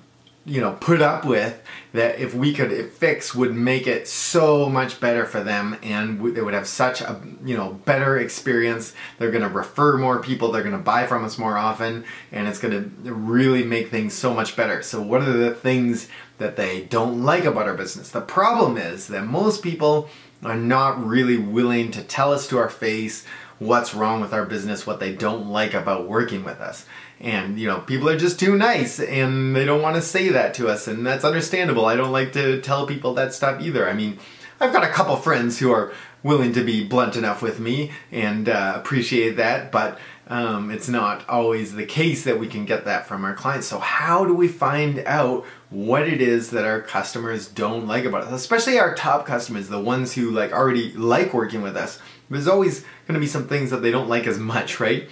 you 0.48 0.60
know 0.60 0.72
put 0.80 1.02
up 1.02 1.24
with 1.24 1.62
that 1.92 2.18
if 2.18 2.34
we 2.34 2.52
could 2.52 2.92
fix 2.92 3.34
would 3.34 3.54
make 3.54 3.86
it 3.86 4.08
so 4.08 4.68
much 4.68 5.00
better 5.00 5.24
for 5.24 5.42
them 5.42 5.76
and 5.82 6.34
they 6.34 6.40
would 6.40 6.54
have 6.54 6.66
such 6.66 7.00
a 7.00 7.20
you 7.44 7.56
know 7.56 7.72
better 7.84 8.18
experience. 8.18 8.94
They're 9.18 9.30
going 9.30 9.42
to 9.42 9.48
refer 9.48 9.96
more 9.98 10.20
people. 10.20 10.50
They're 10.50 10.62
going 10.62 10.76
to 10.76 10.82
buy 10.82 11.06
from 11.06 11.24
us 11.24 11.38
more 11.38 11.56
often 11.56 12.04
and 12.32 12.48
it's 12.48 12.58
going 12.58 12.72
to 13.04 13.12
really 13.12 13.62
make 13.62 13.90
things 13.90 14.14
so 14.14 14.34
much 14.34 14.56
better. 14.56 14.82
So 14.82 15.02
what 15.02 15.22
are 15.22 15.32
the 15.32 15.54
things 15.54 16.08
that 16.38 16.56
they 16.56 16.82
don't 16.84 17.22
like 17.22 17.44
about 17.44 17.68
our 17.68 17.74
business? 17.74 18.10
The 18.10 18.20
problem 18.20 18.76
is 18.76 19.08
that 19.08 19.26
most 19.26 19.62
people 19.62 20.08
are 20.42 20.56
not 20.56 21.04
really 21.04 21.36
willing 21.36 21.90
to 21.90 22.02
tell 22.02 22.32
us 22.32 22.48
to 22.48 22.58
our 22.58 22.70
face 22.70 23.24
what's 23.58 23.92
wrong 23.92 24.20
with 24.20 24.32
our 24.32 24.46
business 24.46 24.86
what 24.86 25.00
they 25.00 25.12
don't 25.12 25.48
like 25.48 25.74
about 25.74 26.06
working 26.06 26.44
with 26.44 26.60
us 26.60 26.86
and 27.20 27.58
you 27.58 27.66
know 27.66 27.80
people 27.80 28.08
are 28.08 28.16
just 28.16 28.38
too 28.38 28.56
nice 28.56 29.00
and 29.00 29.54
they 29.54 29.64
don't 29.64 29.82
want 29.82 29.96
to 29.96 30.02
say 30.02 30.28
that 30.28 30.54
to 30.54 30.68
us 30.68 30.86
and 30.86 31.06
that's 31.06 31.24
understandable. 31.24 31.86
I 31.86 31.96
don't 31.96 32.12
like 32.12 32.32
to 32.34 32.60
tell 32.60 32.86
people 32.86 33.14
that 33.14 33.34
stuff 33.34 33.60
either. 33.60 33.88
I 33.88 33.92
mean 33.92 34.18
i've 34.60 34.72
got 34.72 34.82
a 34.82 34.88
couple 34.88 35.16
friends 35.16 35.60
who 35.60 35.70
are 35.70 35.92
willing 36.24 36.52
to 36.52 36.64
be 36.64 36.84
blunt 36.84 37.14
enough 37.14 37.40
with 37.40 37.60
me 37.60 37.92
and 38.10 38.48
uh, 38.48 38.72
appreciate 38.74 39.36
that 39.36 39.70
but 39.70 39.98
um, 40.28 40.70
it's 40.70 40.88
not 40.88 41.26
always 41.28 41.74
the 41.74 41.86
case 41.86 42.24
that 42.24 42.38
we 42.38 42.48
can 42.48 42.66
get 42.66 42.84
that 42.84 43.06
from 43.06 43.24
our 43.24 43.34
clients. 43.34 43.66
So 43.66 43.78
how 43.78 44.26
do 44.26 44.34
we 44.34 44.46
find 44.46 44.98
out 45.06 45.46
what 45.70 46.06
it 46.06 46.20
is 46.20 46.50
that 46.50 46.66
our 46.66 46.82
customers 46.82 47.48
don't 47.48 47.86
like 47.86 48.04
about 48.04 48.24
us? 48.24 48.32
Especially 48.32 48.78
our 48.78 48.94
top 48.94 49.24
customers 49.24 49.68
the 49.68 49.80
ones 49.80 50.12
who 50.12 50.30
like 50.30 50.52
already 50.52 50.92
like 50.92 51.32
working 51.32 51.62
with 51.62 51.78
us 51.78 51.98
there's 52.30 52.48
always 52.48 52.80
going 53.06 53.14
to 53.14 53.20
be 53.20 53.26
some 53.26 53.48
things 53.48 53.70
that 53.70 53.82
they 53.82 53.90
don't 53.90 54.08
like 54.08 54.26
as 54.26 54.38
much 54.38 54.80
right 54.80 55.08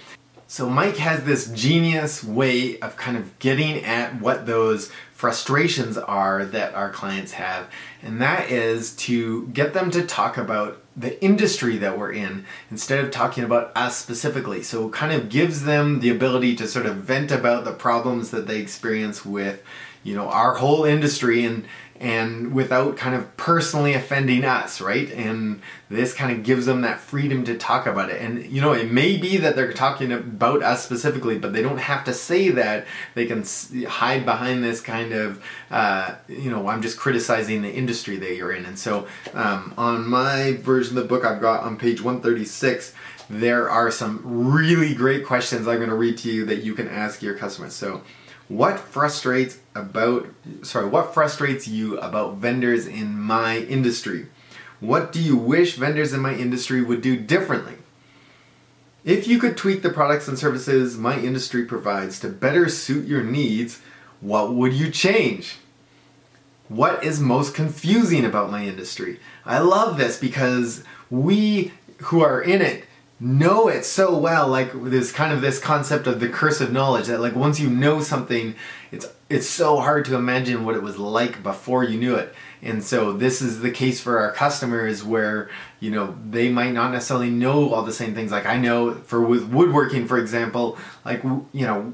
so 0.47 0.69
Mike 0.69 0.97
has 0.97 1.25
this 1.25 1.51
genius 1.51 2.23
way 2.23 2.79
of 2.79 2.95
kind 2.95 3.17
of 3.17 3.37
getting 3.39 3.83
at 3.83 4.21
what 4.21 4.45
those 4.45 4.89
frustrations 5.13 5.97
are 5.97 6.45
that 6.45 6.73
our 6.73 6.89
clients 6.89 7.33
have, 7.33 7.67
and 8.01 8.21
that 8.21 8.49
is 8.49 8.95
to 8.95 9.47
get 9.47 9.73
them 9.73 9.91
to 9.91 10.05
talk 10.05 10.37
about 10.37 10.81
the 10.95 11.21
industry 11.23 11.77
that 11.77 11.97
we're 11.97 12.11
in 12.11 12.45
instead 12.71 13.03
of 13.03 13.11
talking 13.11 13.43
about 13.43 13.71
us 13.75 13.97
specifically. 13.97 14.63
So 14.63 14.87
it 14.87 14.93
kind 14.93 15.11
of 15.11 15.29
gives 15.29 15.63
them 15.63 15.99
the 15.99 16.09
ability 16.09 16.55
to 16.55 16.67
sort 16.67 16.85
of 16.85 16.97
vent 16.97 17.31
about 17.31 17.65
the 17.65 17.73
problems 17.73 18.31
that 18.31 18.47
they 18.47 18.59
experience 18.59 19.25
with, 19.25 19.61
you 20.03 20.15
know, 20.15 20.29
our 20.29 20.55
whole 20.55 20.85
industry 20.85 21.45
and 21.45 21.65
and 21.99 22.53
without 22.53 22.97
kind 22.97 23.15
of 23.15 23.35
personally 23.37 23.93
offending 23.93 24.45
us, 24.45 24.79
right? 24.81 25.11
And 25.11 25.61
this 25.89 26.13
kind 26.13 26.31
of 26.31 26.43
gives 26.43 26.65
them 26.65 26.81
that 26.81 26.99
freedom 26.99 27.43
to 27.45 27.57
talk 27.57 27.85
about 27.87 28.09
it. 28.09 28.21
And 28.21 28.45
you 28.45 28.61
know, 28.61 28.73
it 28.73 28.91
may 28.91 29.17
be 29.17 29.37
that 29.37 29.55
they're 29.55 29.73
talking 29.73 30.11
about 30.11 30.61
us 30.61 30.83
specifically, 30.83 31.37
but 31.37 31.53
they 31.53 31.61
don't 31.61 31.79
have 31.79 32.03
to 32.05 32.13
say 32.13 32.49
that. 32.49 32.85
They 33.15 33.25
can 33.25 33.43
hide 33.87 34.25
behind 34.25 34.63
this 34.63 34.81
kind 34.81 35.13
of, 35.13 35.43
uh, 35.71 36.15
you 36.27 36.49
know, 36.51 36.67
I'm 36.67 36.81
just 36.81 36.97
criticizing 36.97 37.61
the 37.61 37.71
industry 37.71 38.17
that 38.17 38.35
you're 38.35 38.51
in. 38.51 38.65
And 38.65 38.77
so, 38.77 39.07
um, 39.33 39.73
on 39.77 40.07
my 40.07 40.53
version 40.61 40.97
of 40.97 41.03
the 41.03 41.09
book, 41.09 41.25
I've 41.25 41.41
got 41.41 41.63
on 41.63 41.77
page 41.77 42.01
136 42.01 42.93
there 43.29 43.69
are 43.69 43.91
some 43.91 44.21
really 44.23 44.93
great 44.93 45.25
questions 45.25 45.67
I'm 45.67 45.77
going 45.77 45.89
to 45.89 45.95
read 45.95 46.17
to 46.19 46.31
you 46.31 46.45
that 46.45 46.63
you 46.63 46.73
can 46.73 46.87
ask 46.87 47.21
your 47.21 47.35
customers. 47.35 47.73
So, 47.73 48.01
what 48.47 48.79
frustrates 48.79 49.59
about 49.75 50.27
sorry, 50.63 50.87
what 50.87 51.13
frustrates 51.13 51.67
you 51.67 51.97
about 51.99 52.35
vendors 52.35 52.87
in 52.87 53.19
my 53.19 53.57
industry? 53.59 54.27
What 54.79 55.11
do 55.11 55.19
you 55.19 55.35
wish 55.35 55.75
vendors 55.75 56.13
in 56.13 56.21
my 56.21 56.35
industry 56.35 56.81
would 56.81 57.01
do 57.01 57.17
differently? 57.17 57.75
If 59.03 59.27
you 59.27 59.39
could 59.39 59.57
tweak 59.57 59.81
the 59.81 59.89
products 59.89 60.27
and 60.27 60.37
services 60.37 60.97
my 60.97 61.19
industry 61.19 61.65
provides 61.65 62.19
to 62.19 62.29
better 62.29 62.67
suit 62.69 63.07
your 63.07 63.23
needs, 63.23 63.79
what 64.21 64.53
would 64.53 64.73
you 64.73 64.91
change? 64.91 65.57
What 66.67 67.03
is 67.03 67.19
most 67.19 67.55
confusing 67.55 68.25
about 68.25 68.51
my 68.51 68.65
industry? 68.65 69.19
I 69.45 69.59
love 69.59 69.97
this 69.97 70.17
because 70.17 70.83
we 71.09 71.71
who 72.03 72.21
are 72.21 72.41
in 72.41 72.61
it 72.61 72.85
know 73.19 73.67
it 73.67 73.83
so 73.83 74.15
well 74.15 74.47
like 74.47 74.69
there's 74.73 75.11
kind 75.11 75.33
of 75.33 75.41
this 75.41 75.59
concept 75.59 76.05
of 76.05 76.19
the 76.19 76.29
curse 76.29 76.61
of 76.61 76.71
knowledge 76.71 77.07
that 77.07 77.19
like 77.19 77.35
once 77.35 77.59
you 77.59 77.67
know 77.67 77.99
something 77.99 78.53
it's 78.91 79.07
it's 79.29 79.47
so 79.47 79.79
hard 79.79 80.05
to 80.05 80.15
imagine 80.15 80.63
what 80.63 80.75
it 80.75 80.81
was 80.81 80.97
like 80.97 81.43
before 81.43 81.83
you 81.83 81.99
knew 81.99 82.15
it. 82.15 82.33
And 82.61 82.83
so 82.83 83.11
this 83.11 83.41
is 83.41 83.59
the 83.59 83.71
case 83.71 83.99
for 83.99 84.19
our 84.19 84.31
customers 84.31 85.03
where 85.03 85.49
you 85.79 85.91
know 85.91 86.15
they 86.29 86.49
might 86.49 86.73
not 86.73 86.91
necessarily 86.91 87.29
know 87.29 87.73
all 87.73 87.83
the 87.83 87.91
same 87.91 88.15
things. 88.15 88.31
Like 88.31 88.45
i 88.45 88.57
know 88.57 88.93
for 88.93 89.21
with 89.21 89.49
woodworking 89.49 90.07
for 90.07 90.17
example 90.17 90.77
like 91.03 91.23
you 91.23 91.65
know 91.65 91.93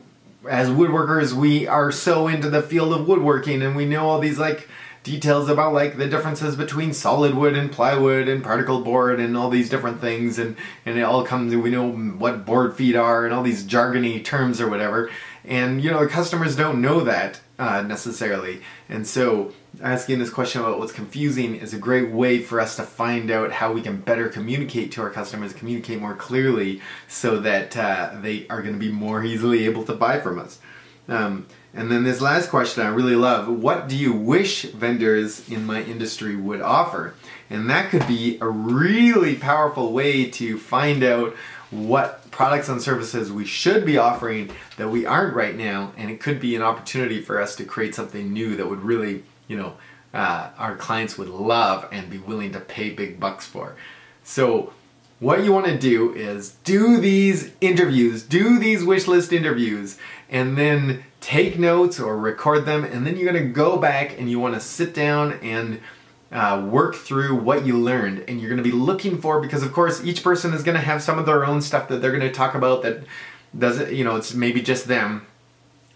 as 0.50 0.70
woodworkers 0.70 1.34
we 1.34 1.68
are 1.68 1.92
so 1.92 2.27
into 2.27 2.50
the 2.50 2.62
field 2.62 2.94
of 2.94 3.08
woodworking 3.08 3.62
and 3.62 3.75
we 3.75 3.86
know 3.86 4.10
all 4.10 4.20
these 4.20 4.38
like 4.38 4.68
details 5.03 5.50
about 5.50 5.74
like 5.74 5.98
the 5.98 6.07
differences 6.07 6.55
between 6.55 6.93
solid 6.93 7.36
wood 7.36 7.55
and 7.55 7.72
plywood 7.72 8.27
and 8.27 8.43
particle 8.43 8.81
board 8.81 9.19
and 9.19 9.36
all 9.38 9.50
these 9.50 9.69
different 9.69 10.00
things 10.00 10.39
and 10.39 10.55
and 10.86 10.98
it 10.98 11.01
all 11.01 11.24
comes 11.25 11.53
we 11.55 11.69
know 11.69 11.91
what 11.91 12.45
board 12.45 12.75
feet 12.75 12.95
are 12.95 13.25
and 13.25 13.33
all 13.33 13.43
these 13.43 13.65
jargony 13.65 14.24
terms 14.24 14.62
or 14.62 14.69
whatever. 14.69 15.12
And 15.45 15.83
you 15.83 15.91
know 15.91 16.00
the 16.00 16.10
customers 16.10 16.55
don't 16.55 16.81
know 16.81 17.01
that 17.01 17.41
uh, 17.60 17.81
necessarily. 17.81 18.62
And 18.89 19.05
so 19.05 19.53
asking 19.81 20.19
this 20.19 20.29
question 20.29 20.62
about 20.62 20.79
what's 20.79 20.91
confusing 20.91 21.55
is 21.55 21.74
a 21.74 21.77
great 21.77 22.10
way 22.10 22.39
for 22.39 22.60
us 22.60 22.75
to 22.77 22.83
find 22.83 23.29
out 23.29 23.51
how 23.51 23.74
we 23.74 23.81
can 23.81 24.00
better 24.00 24.29
communicate 24.29 24.91
to 24.93 25.01
our 25.01 25.10
customers 25.10 25.53
communicate 25.53 26.00
more 26.00 26.15
clearly 26.15 26.81
so 27.07 27.39
that 27.39 27.75
uh, 27.75 28.12
they 28.22 28.48
are 28.48 28.62
going 28.62 28.74
to 28.74 28.79
be 28.79 28.91
more 28.91 29.24
easily 29.24 29.65
able 29.65 29.83
to 29.83 29.93
buy 29.93 30.19
from 30.19 30.39
us. 30.39 30.60
Um, 31.07 31.48
and 31.74 31.92
then 31.92 32.03
this 32.03 32.22
last 32.22 32.50
question 32.50 32.86
I 32.86 32.89
really 32.89 33.15
love 33.15 33.48
what 33.48 33.88
do 33.88 33.96
you 33.96 34.13
wish 34.13 34.63
vendors 34.63 35.48
in 35.50 35.65
my 35.65 35.84
industry 35.84 36.36
would 36.36 36.62
offer? 36.62 37.15
And 37.50 37.70
that 37.70 37.89
could 37.89 38.08
be 38.08 38.38
a 38.42 38.48
really 38.48 39.36
powerful 39.36 39.92
way 39.92 40.30
to 40.32 40.58
find 40.58 41.03
out 41.03 41.36
what 41.72 42.30
products 42.32 42.70
and 42.70 42.82
services 42.82 43.32
we 43.32 43.46
should 43.46 43.86
be 43.86 43.98
offering 43.98 44.51
that 44.77 44.89
we 44.89 45.06
aren't 45.06 45.36
right 45.36 45.56
now, 45.56 45.92
and 45.98 46.10
it 46.10 46.20
could 46.20 46.39
be 46.39 46.56
an 46.56 46.62
opportunity 46.62 47.22
for 47.22 47.42
us 47.42 47.56
to 47.56 47.65
create 47.65 47.96
something 47.96 48.32
new 48.32 48.56
that 48.56 48.70
would 48.70 48.82
really, 48.82 49.24
you 49.48 49.58
know, 49.58 49.74
uh, 50.13 50.50
our 50.58 50.75
clients 50.75 51.18
would 51.18 51.30
love 51.30 51.88
and 51.92 52.10
be 52.10 52.20
willing 52.20 52.51
to 52.51 52.60
pay 52.60 52.92
big 52.92 53.20
bucks 53.20 53.48
for. 53.48 53.75
So, 54.24 54.74
what 55.20 55.43
you 55.43 55.53
want 55.53 55.65
to 55.67 55.77
do 55.77 56.13
is 56.13 56.51
do 56.63 57.00
these 57.00 57.51
interviews, 57.62 58.24
do 58.24 58.60
these 58.60 58.84
wish 58.84 59.08
list 59.08 59.32
interviews, 59.32 59.98
and 60.29 60.58
then 60.58 61.03
take 61.22 61.58
notes 61.58 62.00
or 62.00 62.17
record 62.17 62.65
them, 62.65 62.84
and 62.84 63.08
then 63.08 63.15
you're 63.15 63.32
going 63.32 63.48
to 63.48 63.53
go 63.53 63.77
back 63.77 64.20
and 64.20 64.29
you 64.29 64.39
want 64.39 64.53
to 64.53 64.60
sit 64.60 64.93
down 64.93 65.34
and 65.41 65.79
uh, 66.34 66.65
work 66.67 66.96
through 66.96 67.36
what 67.36 67.63
you 67.65 67.77
learned 67.77 68.25
and 68.27 68.41
you're 68.41 68.50
going 68.50 68.58
to 68.58 68.63
be 68.63 68.72
looking 68.72 69.22
for 69.22 69.39
because 69.39 69.62
of 69.62 69.72
course 69.72 70.03
each 70.03 70.24
person 70.24 70.51
is 70.51 70.63
going 70.63 70.74
to 70.74 70.82
have 70.82 71.01
some 71.01 71.20
of 71.20 71.27
their 71.27 71.46
own 71.46 71.62
stuff 71.62 71.88
that 71.88 72.01
they're 72.01 72.12
going 72.12 72.22
to 72.22 72.32
talk 72.32 72.55
about 72.55 72.82
that 72.82 73.03
doesn't 73.58 73.93
you 73.93 74.03
know 74.03 74.15
it's 74.15 74.34
maybe 74.34 74.60
just 74.60 74.88
them 74.88 75.27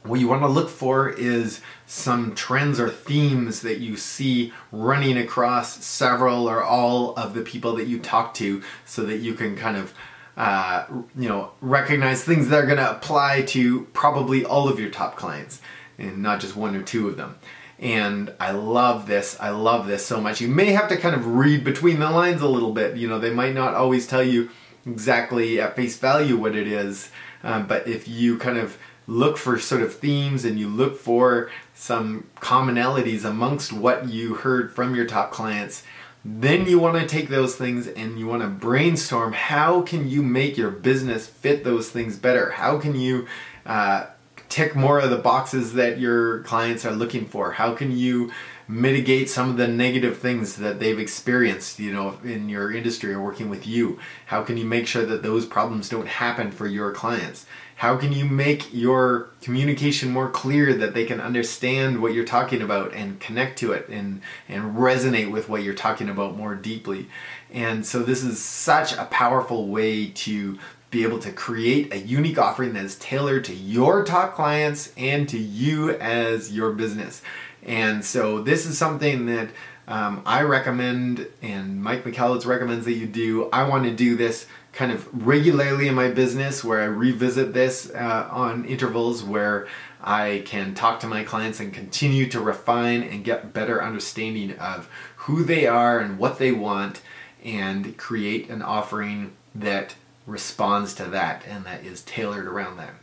what 0.03 0.19
you 0.19 0.27
want 0.27 0.41
to 0.41 0.47
look 0.47 0.69
for 0.69 1.09
is 1.09 1.61
some 1.85 2.33
trends 2.33 2.79
or 2.79 2.89
themes 2.89 3.61
that 3.61 3.79
you 3.79 3.97
see 3.97 4.53
running 4.71 5.17
across 5.17 5.83
several 5.83 6.47
or 6.49 6.63
all 6.63 7.13
of 7.15 7.33
the 7.33 7.41
people 7.41 7.75
that 7.75 7.87
you 7.87 7.99
talk 7.99 8.33
to 8.35 8.61
so 8.85 9.03
that 9.03 9.17
you 9.17 9.33
can 9.33 9.55
kind 9.55 9.77
of 9.77 9.93
uh, 10.37 10.85
you 11.17 11.27
know 11.27 11.51
recognize 11.61 12.23
things 12.23 12.49
that 12.49 12.63
are 12.63 12.65
going 12.65 12.77
to 12.77 12.91
apply 12.91 13.41
to 13.41 13.85
probably 13.93 14.45
all 14.45 14.69
of 14.69 14.79
your 14.79 14.89
top 14.89 15.15
clients 15.15 15.61
and 15.97 16.21
not 16.21 16.39
just 16.39 16.55
one 16.55 16.75
or 16.75 16.83
two 16.83 17.07
of 17.07 17.17
them 17.17 17.37
and 17.79 18.33
I 18.39 18.51
love 18.51 19.07
this. 19.07 19.37
I 19.39 19.49
love 19.49 19.87
this 19.87 20.05
so 20.05 20.19
much. 20.19 20.41
You 20.41 20.47
may 20.47 20.71
have 20.71 20.89
to 20.89 20.97
kind 20.97 21.15
of 21.15 21.27
read 21.27 21.63
between 21.63 21.99
the 21.99 22.09
lines 22.09 22.41
a 22.41 22.47
little 22.47 22.73
bit. 22.73 22.97
You 22.97 23.07
know, 23.07 23.19
they 23.19 23.29
might 23.29 23.53
not 23.53 23.75
always 23.75 24.07
tell 24.07 24.23
you 24.23 24.49
exactly 24.85 25.59
at 25.59 25.75
face 25.75 25.97
value 25.97 26.37
what 26.37 26.55
it 26.55 26.67
is, 26.67 27.11
um, 27.43 27.67
but 27.67 27.87
if 27.87 28.07
you 28.07 28.37
kind 28.37 28.57
of 28.57 28.77
look 29.07 29.37
for 29.37 29.57
sort 29.57 29.81
of 29.81 29.95
themes 29.95 30.43
and 30.43 30.59
you 30.59 30.67
look 30.67 30.97
for 30.99 31.49
some 31.73 32.27
commonalities 32.37 33.23
amongst 33.23 33.71
what 33.71 34.09
you 34.09 34.35
heard 34.35 34.71
from 34.73 34.93
your 34.93 35.05
top 35.05 35.31
clients, 35.31 35.83
then 36.25 36.65
you 36.65 36.77
want 36.77 36.99
to 36.99 37.07
take 37.07 37.29
those 37.29 37.55
things 37.55 37.87
and 37.87 38.19
you 38.19 38.27
want 38.27 38.41
to 38.41 38.47
brainstorm 38.49 39.31
how 39.31 39.81
can 39.81 40.09
you 40.09 40.21
make 40.21 40.57
your 40.57 40.69
business 40.69 41.25
fit 41.25 41.63
those 41.63 41.89
things 41.89 42.17
better? 42.17 42.51
How 42.51 42.77
can 42.79 42.95
you 42.95 43.27
uh, 43.65 44.07
tick 44.49 44.75
more 44.75 44.99
of 44.99 45.09
the 45.09 45.17
boxes 45.17 45.73
that 45.73 45.99
your 45.99 46.39
clients 46.43 46.85
are 46.85 46.91
looking 46.91 47.25
for? 47.25 47.53
How 47.53 47.73
can 47.73 47.95
you 47.95 48.31
mitigate 48.67 49.29
some 49.29 49.49
of 49.49 49.55
the 49.57 49.67
negative 49.67 50.17
things 50.17 50.57
that 50.57 50.79
they've 50.79 50.99
experienced, 50.99 51.79
you 51.79 51.93
know, 51.93 52.19
in 52.25 52.49
your 52.49 52.73
industry 52.73 53.13
or 53.13 53.21
working 53.21 53.49
with 53.49 53.65
you? 53.65 53.97
How 54.25 54.43
can 54.43 54.57
you 54.57 54.65
make 54.65 54.87
sure 54.87 55.05
that 55.05 55.23
those 55.23 55.45
problems 55.45 55.87
don't 55.87 56.07
happen 56.07 56.51
for 56.51 56.67
your 56.67 56.91
clients? 56.91 57.45
How 57.77 57.95
can 57.95 58.11
you 58.11 58.25
make 58.25 58.73
your 58.73 59.29
communication 59.43 60.09
more 60.09 60.31
clear 60.31 60.73
that 60.73 60.95
they 60.95 61.05
can 61.05 61.21
understand 61.21 62.01
what 62.01 62.11
you're 62.11 62.25
talking 62.25 62.63
about 62.63 62.91
and 62.93 63.19
connect 63.19 63.59
to 63.59 63.71
it 63.71 63.87
and 63.87 64.21
and 64.49 64.75
resonate 64.75 65.29
with 65.29 65.47
what 65.47 65.61
you're 65.61 65.75
talking 65.75 66.09
about 66.09 66.35
more 66.35 66.55
deeply? 66.55 67.07
And 67.53 67.85
so 67.85 68.01
this 68.01 68.23
is 68.23 68.43
such 68.43 68.93
a 68.93 69.05
powerful 69.05 69.67
way 69.67 70.07
to 70.07 70.57
be 70.89 71.03
able 71.03 71.19
to 71.19 71.31
create 71.31 71.93
a 71.93 71.99
unique 71.99 72.39
offering 72.39 72.73
that 72.73 72.83
is 72.83 72.95
tailored 72.95 73.45
to 73.45 73.53
your 73.53 74.03
top 74.03 74.33
clients 74.33 74.91
and 74.97 75.29
to 75.29 75.37
you 75.37 75.91
as 75.97 76.51
your 76.51 76.71
business. 76.71 77.21
And 77.61 78.03
so 78.03 78.41
this 78.41 78.65
is 78.65 78.75
something 78.75 79.27
that 79.27 79.49
um, 79.87 80.21
I 80.25 80.41
recommend, 80.41 81.27
and 81.41 81.81
Mike 81.81 82.03
Michalowicz 82.03 82.45
recommends 82.45 82.85
that 82.85 82.93
you 82.93 83.05
do. 83.05 83.49
I 83.53 83.69
want 83.69 83.85
to 83.85 83.91
do 83.93 84.17
this 84.17 84.47
kind 84.77 84.91
of 84.91 85.25
regularly 85.25 85.87
in 85.87 85.95
my 85.95 86.07
business 86.07 86.63
where 86.63 86.81
I 86.81 86.85
revisit 86.85 87.51
this 87.51 87.89
uh, 87.89 88.29
on 88.29 88.63
intervals 88.65 89.23
where 89.23 89.67
I 90.03 90.43
can 90.45 90.75
talk 90.75 90.99
to 90.99 91.07
my 91.07 91.23
clients 91.23 91.59
and 91.59 91.73
continue 91.73 92.27
to 92.27 92.39
refine 92.39 93.01
and 93.01 93.23
get 93.23 93.53
better 93.53 93.83
understanding 93.83 94.51
of 94.59 94.87
who 95.15 95.43
they 95.43 95.65
are 95.65 95.99
and 95.99 96.19
what 96.19 96.37
they 96.37 96.51
want 96.51 97.01
and 97.43 97.97
create 97.97 98.51
an 98.51 98.61
offering 98.61 99.33
that 99.55 99.95
responds 100.27 100.93
to 100.93 101.05
that 101.05 101.43
and 101.47 101.65
that 101.65 101.83
is 101.83 102.03
tailored 102.03 102.45
around 102.45 102.77
that. 102.77 102.93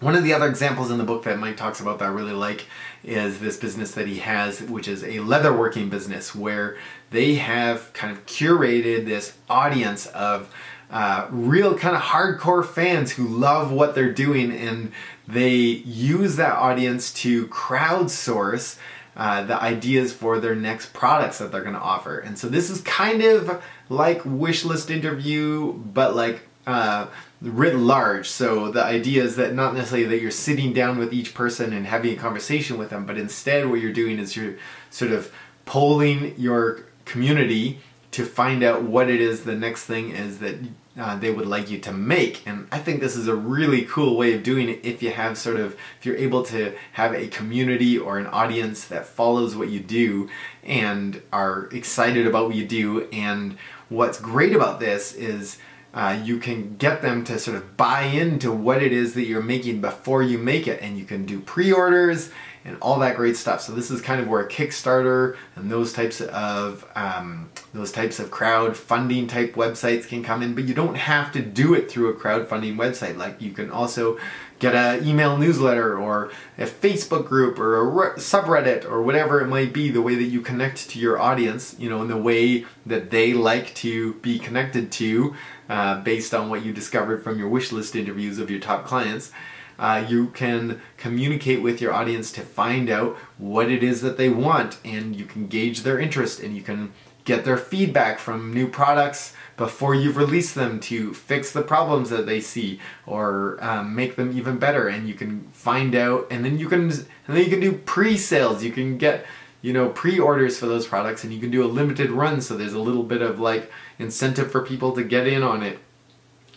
One 0.00 0.14
of 0.14 0.24
the 0.24 0.32
other 0.32 0.46
examples 0.46 0.90
in 0.90 0.96
the 0.96 1.04
book 1.04 1.24
that 1.24 1.38
Mike 1.38 1.58
talks 1.58 1.80
about 1.80 1.98
that 1.98 2.06
I 2.06 2.08
really 2.08 2.32
like 2.32 2.66
is 3.04 3.40
this 3.40 3.58
business 3.58 3.92
that 3.92 4.06
he 4.06 4.20
has, 4.20 4.62
which 4.62 4.88
is 4.88 5.02
a 5.02 5.18
leatherworking 5.18 5.90
business 5.90 6.34
where 6.34 6.78
they 7.10 7.34
have 7.34 7.92
kind 7.92 8.12
of 8.12 8.24
curated 8.24 9.04
this 9.04 9.36
audience 9.48 10.06
of 10.06 10.50
uh, 10.90 11.26
real 11.30 11.76
kind 11.76 11.96
of 11.96 12.02
hardcore 12.02 12.64
fans 12.64 13.12
who 13.12 13.26
love 13.26 13.72
what 13.72 13.94
they're 13.94 14.12
doing 14.12 14.52
and 14.52 14.92
they 15.26 15.56
use 15.56 16.36
that 16.36 16.54
audience 16.56 17.12
to 17.12 17.46
crowdsource 17.48 18.78
uh, 19.16 19.42
the 19.44 19.60
ideas 19.60 20.12
for 20.12 20.38
their 20.38 20.54
next 20.54 20.92
products 20.92 21.38
that 21.38 21.50
they're 21.50 21.62
going 21.62 21.74
to 21.74 21.80
offer. 21.80 22.18
And 22.18 22.38
so 22.38 22.48
this 22.48 22.68
is 22.68 22.82
kind 22.82 23.22
of 23.22 23.62
like 23.88 24.20
wish 24.24 24.64
list 24.64 24.90
interview, 24.90 25.72
but 25.72 26.14
like 26.14 26.42
uh, 26.66 27.06
writ 27.40 27.76
large. 27.76 28.28
So 28.28 28.70
the 28.70 28.84
idea 28.84 29.24
is 29.24 29.36
that 29.36 29.54
not 29.54 29.74
necessarily 29.74 30.06
that 30.08 30.20
you're 30.20 30.30
sitting 30.30 30.72
down 30.72 30.98
with 30.98 31.14
each 31.14 31.32
person 31.32 31.72
and 31.72 31.86
having 31.86 32.12
a 32.12 32.20
conversation 32.20 32.76
with 32.76 32.90
them, 32.90 33.06
but 33.06 33.16
instead 33.16 33.68
what 33.70 33.80
you're 33.80 33.92
doing 33.92 34.18
is 34.18 34.36
you're 34.36 34.56
sort 34.90 35.12
of 35.12 35.32
polling 35.64 36.34
your 36.36 36.80
community 37.06 37.80
to 38.16 38.24
find 38.24 38.62
out 38.62 38.82
what 38.82 39.10
it 39.10 39.20
is 39.20 39.44
the 39.44 39.54
next 39.54 39.84
thing 39.84 40.08
is 40.08 40.38
that 40.38 40.54
uh, 40.98 41.18
they 41.18 41.30
would 41.30 41.44
like 41.46 41.70
you 41.70 41.78
to 41.78 41.92
make. 41.92 42.40
And 42.46 42.66
I 42.72 42.78
think 42.78 43.02
this 43.02 43.14
is 43.14 43.28
a 43.28 43.36
really 43.36 43.82
cool 43.82 44.16
way 44.16 44.32
of 44.32 44.42
doing 44.42 44.70
it 44.70 44.80
if 44.82 45.02
you 45.02 45.10
have 45.10 45.36
sort 45.36 45.60
of, 45.60 45.76
if 45.98 46.06
you're 46.06 46.16
able 46.16 46.42
to 46.44 46.74
have 46.92 47.12
a 47.12 47.26
community 47.28 47.98
or 47.98 48.18
an 48.18 48.26
audience 48.28 48.86
that 48.86 49.04
follows 49.04 49.54
what 49.54 49.68
you 49.68 49.80
do 49.80 50.30
and 50.64 51.20
are 51.30 51.66
excited 51.72 52.26
about 52.26 52.46
what 52.46 52.54
you 52.54 52.64
do. 52.64 53.06
And 53.12 53.58
what's 53.90 54.18
great 54.18 54.56
about 54.56 54.80
this 54.80 55.12
is 55.12 55.58
uh, 55.92 56.18
you 56.24 56.38
can 56.38 56.78
get 56.78 57.02
them 57.02 57.22
to 57.24 57.38
sort 57.38 57.58
of 57.58 57.76
buy 57.76 58.04
into 58.04 58.50
what 58.50 58.82
it 58.82 58.94
is 58.94 59.12
that 59.12 59.26
you're 59.26 59.42
making 59.42 59.82
before 59.82 60.22
you 60.22 60.38
make 60.38 60.66
it. 60.66 60.80
And 60.80 60.96
you 60.96 61.04
can 61.04 61.26
do 61.26 61.38
pre 61.40 61.70
orders 61.70 62.30
and 62.66 62.76
all 62.80 62.98
that 62.98 63.16
great 63.16 63.36
stuff. 63.36 63.60
So 63.60 63.72
this 63.72 63.90
is 63.90 64.00
kind 64.00 64.20
of 64.20 64.26
where 64.26 64.46
Kickstarter 64.46 65.36
and 65.54 65.70
those 65.70 65.92
types 65.92 66.20
of 66.20 66.84
um, 66.96 67.48
those 67.72 67.92
types 67.92 68.18
of 68.18 68.30
crowdfunding 68.30 69.28
type 69.28 69.54
websites 69.54 70.08
can 70.08 70.22
come 70.24 70.42
in. 70.42 70.54
But 70.54 70.64
you 70.64 70.74
don't 70.74 70.96
have 70.96 71.32
to 71.32 71.40
do 71.40 71.74
it 71.74 71.90
through 71.90 72.10
a 72.10 72.14
crowdfunding 72.14 72.76
website. 72.76 73.16
Like 73.16 73.40
you 73.40 73.52
can 73.52 73.70
also 73.70 74.18
get 74.58 74.74
an 74.74 75.06
email 75.06 75.36
newsletter 75.36 75.96
or 75.96 76.32
a 76.58 76.66
Facebook 76.66 77.26
group 77.26 77.58
or 77.58 77.76
a 77.76 77.84
re- 77.84 78.16
subreddit 78.16 78.84
or 78.84 79.00
whatever 79.00 79.40
it 79.40 79.46
might 79.46 79.72
be. 79.72 79.90
The 79.90 80.02
way 80.02 80.16
that 80.16 80.24
you 80.24 80.40
connect 80.40 80.90
to 80.90 80.98
your 80.98 81.20
audience, 81.20 81.76
you 81.78 81.88
know, 81.88 82.02
in 82.02 82.08
the 82.08 82.16
way 82.16 82.64
that 82.84 83.10
they 83.10 83.32
like 83.32 83.74
to 83.76 84.14
be 84.14 84.40
connected 84.40 84.90
to, 84.92 85.36
uh, 85.68 86.00
based 86.00 86.34
on 86.34 86.50
what 86.50 86.64
you 86.64 86.72
discovered 86.72 87.22
from 87.22 87.38
your 87.38 87.48
wish 87.48 87.70
list 87.70 87.94
interviews 87.94 88.38
of 88.40 88.50
your 88.50 88.60
top 88.60 88.84
clients 88.84 89.30
uh, 89.78 90.04
you 90.08 90.28
can 90.28 90.80
communicate 90.96 91.62
with 91.62 91.80
your 91.80 91.92
audience 91.92 92.32
to 92.32 92.40
find 92.40 92.88
out 92.90 93.16
what 93.38 93.70
it 93.70 93.82
is 93.82 94.00
that 94.02 94.16
they 94.16 94.28
want 94.28 94.78
and 94.84 95.16
you 95.16 95.24
can 95.24 95.46
gauge 95.46 95.82
their 95.82 95.98
interest 95.98 96.40
and 96.40 96.56
you 96.56 96.62
can 96.62 96.92
get 97.24 97.44
their 97.44 97.58
feedback 97.58 98.18
from 98.18 98.54
new 98.54 98.68
products 98.68 99.34
before 99.56 99.94
you've 99.94 100.16
released 100.16 100.54
them 100.54 100.78
to 100.78 101.12
fix 101.12 101.52
the 101.52 101.62
problems 101.62 102.08
that 102.08 102.24
they 102.24 102.40
see 102.40 102.80
or 103.04 103.58
um, 103.60 103.94
make 103.94 104.16
them 104.16 104.36
even 104.36 104.58
better. 104.58 104.88
And 104.88 105.08
you 105.08 105.14
can 105.14 105.48
find 105.52 105.94
out 105.94 106.26
and 106.30 106.44
then 106.44 106.58
you 106.58 106.68
can 106.68 106.82
and 106.90 107.36
then 107.36 107.44
you 107.44 107.50
can 107.50 107.60
do 107.60 107.72
pre-sales. 107.72 108.62
You 108.62 108.70
can 108.70 108.96
get 108.96 109.26
you 109.60 109.72
know 109.72 109.88
pre-orders 109.88 110.58
for 110.58 110.66
those 110.66 110.86
products 110.86 111.24
and 111.24 111.32
you 111.32 111.40
can 111.40 111.50
do 111.50 111.64
a 111.64 111.66
limited 111.66 112.10
run 112.10 112.40
so 112.40 112.56
there's 112.56 112.74
a 112.74 112.78
little 112.78 113.02
bit 113.02 113.22
of 113.22 113.40
like 113.40 113.72
incentive 113.98 114.52
for 114.52 114.60
people 114.60 114.92
to 114.92 115.02
get 115.02 115.26
in 115.26 115.42
on 115.42 115.62
it 115.62 115.78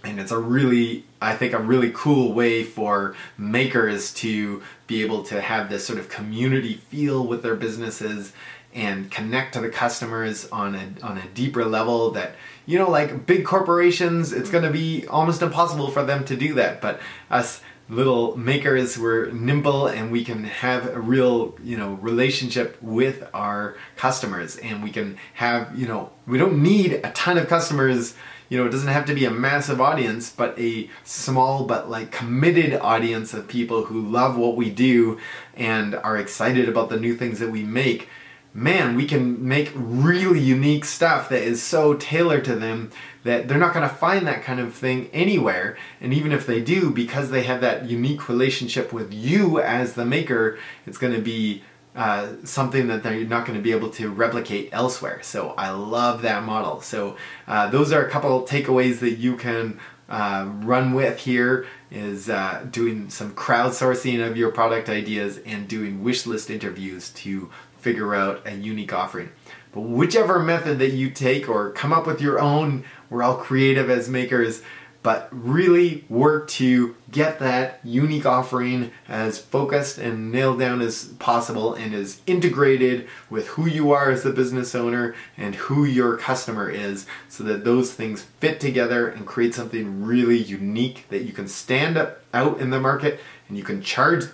and 0.03 0.19
it's 0.19 0.31
a 0.31 0.38
really 0.38 1.03
i 1.21 1.35
think 1.35 1.53
a 1.53 1.59
really 1.59 1.91
cool 1.93 2.33
way 2.33 2.63
for 2.63 3.15
makers 3.38 4.13
to 4.13 4.62
be 4.88 5.01
able 5.01 5.23
to 5.23 5.41
have 5.41 5.69
this 5.69 5.85
sort 5.85 5.99
of 5.99 6.09
community 6.09 6.75
feel 6.75 7.25
with 7.25 7.43
their 7.43 7.55
businesses 7.55 8.33
and 8.73 9.09
connect 9.09 9.53
to 9.53 9.62
the 9.62 9.69
customers 9.69 10.47
on 10.51 10.75
a 10.75 11.05
on 11.05 11.17
a 11.17 11.27
deeper 11.33 11.65
level 11.65 12.12
that 12.12 12.35
you 12.65 12.77
know 12.77 12.89
like 12.89 13.25
big 13.25 13.43
corporations 13.43 14.31
it's 14.31 14.49
going 14.49 14.63
to 14.63 14.69
be 14.69 15.07
almost 15.07 15.41
impossible 15.41 15.89
for 15.89 16.03
them 16.03 16.23
to 16.25 16.35
do 16.35 16.53
that. 16.53 16.81
But 16.81 16.99
us 17.31 17.62
little 17.89 18.38
makers 18.38 18.99
we're 18.99 19.31
nimble 19.31 19.88
and 19.88 20.12
we 20.12 20.23
can 20.23 20.43
have 20.43 20.85
a 20.88 20.99
real 20.99 21.57
you 21.63 21.77
know 21.77 21.93
relationship 21.95 22.77
with 22.81 23.27
our 23.33 23.75
customers. 23.95 24.57
And 24.57 24.83
we 24.83 24.91
can 24.91 25.17
have 25.33 25.77
you 25.77 25.88
know 25.88 26.12
we 26.27 26.38
don't 26.38 26.62
need 26.62 26.93
a 26.93 27.12
ton 27.12 27.39
of 27.39 27.47
customers 27.47 28.13
you 28.49 28.57
know, 28.57 28.65
it 28.65 28.71
doesn't 28.71 28.89
have 28.89 29.05
to 29.05 29.13
be 29.13 29.25
a 29.25 29.31
massive 29.31 29.79
audience, 29.79 30.31
but 30.31 30.57
a 30.59 30.89
small 31.03 31.65
but 31.65 31.89
like 31.89 32.12
committed 32.12 32.73
audience 32.73 33.33
of 33.33 33.47
people 33.47 33.85
who 33.85 34.01
love 34.01 34.38
what 34.38 34.55
we 34.55 34.69
do 34.69 35.19
and 35.55 35.95
are 35.95 36.17
excited 36.17 36.67
about 36.67 36.89
the 36.89 36.99
new 36.99 37.15
things 37.15 37.39
that 37.39 37.51
we 37.51 37.63
make. 37.63 38.09
man, 38.53 38.95
we 38.95 39.05
can 39.05 39.47
make 39.47 39.71
really 39.75 40.39
unique 40.39 40.83
stuff 40.85 41.29
that 41.29 41.43
is 41.43 41.62
so 41.62 41.93
tailored 41.95 42.43
to 42.45 42.55
them 42.55 42.91
that 43.23 43.47
they're 43.47 43.57
not 43.57 43.73
going 43.73 43.88
to 43.88 43.95
find 43.95 44.25
that 44.25 44.43
kind 44.43 44.59
of 44.59 44.73
thing 44.73 45.09
anywhere. 45.13 45.77
And 46.01 46.13
even 46.13 46.31
if 46.31 46.47
they 46.47 46.62
do, 46.62 46.89
because 46.89 47.29
they 47.29 47.43
have 47.43 47.62
that 47.62 47.89
unique 47.89 48.27
relationship 48.27 48.91
with 48.91 49.13
you 49.13 49.59
as 49.59 49.93
the 49.93 50.05
maker, 50.05 50.57
it's 50.85 50.97
going 50.97 51.13
to 51.13 51.21
be 51.21 51.63
uh, 51.95 52.34
something 52.43 52.88
that 52.88 53.04
they're 53.04 53.25
not 53.25 53.45
going 53.45 53.58
to 53.58 53.63
be 53.63 53.71
able 53.71 53.89
to 53.89 54.10
replicate 54.10 54.69
elsewhere. 54.71 55.21
So 55.23 55.54
I 55.58 55.71
love 55.71 56.21
that 56.21 56.43
model. 56.43 56.82
So 56.82 57.17
uh, 57.47 57.69
those 57.69 57.91
are 57.91 58.06
a 58.06 58.10
couple 58.10 58.45
takeaways 58.45 58.99
that 58.99 59.17
you 59.17 59.36
can 59.36 59.80
uh, 60.08 60.49
run 60.62 60.93
with 60.93 61.19
here 61.19 61.67
is 61.91 62.30
uh, 62.30 62.65
doing 62.71 63.10
some 63.10 63.34
crowdsourcing 63.34 64.28
of 64.28 64.38
your 64.38 64.52
product 64.52 64.89
ideas 64.89 65.39
and 65.45 65.67
doing 65.67 66.04
wish 66.04 66.25
list 66.25 66.49
interviews 66.49 67.10
to 67.12 67.49
figure 67.78 68.15
out 68.15 68.41
a 68.45 68.54
unique 68.56 68.93
offering. 68.93 69.30
But 69.71 69.82
whichever 69.82 70.39
method 70.39 70.80
that 70.80 70.93
you 70.93 71.12
take 71.12 71.47
or 71.47 71.71
come 71.71 71.93
up 71.93 72.08
with 72.08 72.21
your 72.21 72.39
own, 72.39 72.86
we're 73.10 73.21
all 73.21 73.38
creative 73.38 73.89
as 73.89 74.10
makers, 74.10 74.62
but 75.01 75.29
really 75.31 76.03
work 76.09 76.47
to 76.47 76.95
get 77.12 77.39
that 77.39 77.79
unique 77.83 78.25
offering 78.25 78.91
as 79.07 79.39
focused 79.39 79.97
and 79.97 80.31
nailed 80.31 80.59
down 80.59 80.81
as 80.81 81.05
possible 81.19 81.73
and 81.73 81.93
as 81.93 82.21
integrated 82.27 83.07
with 83.29 83.47
who 83.49 83.65
you 83.65 83.91
are 83.91 84.12
as 84.12 84.23
the 84.23 84.31
business 84.31 84.75
owner 84.75 85.15
and 85.38 85.55
who 85.55 85.85
your 85.85 86.17
customer 86.17 86.69
is 86.69 87.05
so 87.29 87.43
that 87.43 87.63
those 87.63 87.93
things 87.93 88.23
fit 88.39 88.59
together 88.59 89.07
and 89.07 89.25
create 89.25 89.53
something 89.55 90.03
really 90.03 90.38
unique 90.38 91.05
that 91.09 91.23
you 91.23 91.31
can 91.31 91.47
stand 91.47 91.97
up 91.97 92.19
out 92.33 92.59
in 92.59 92.69
the 92.69 92.79
market 92.79 93.19
and 93.47 93.57
you 93.57 93.63
can 93.63 93.81
charge 93.81 94.25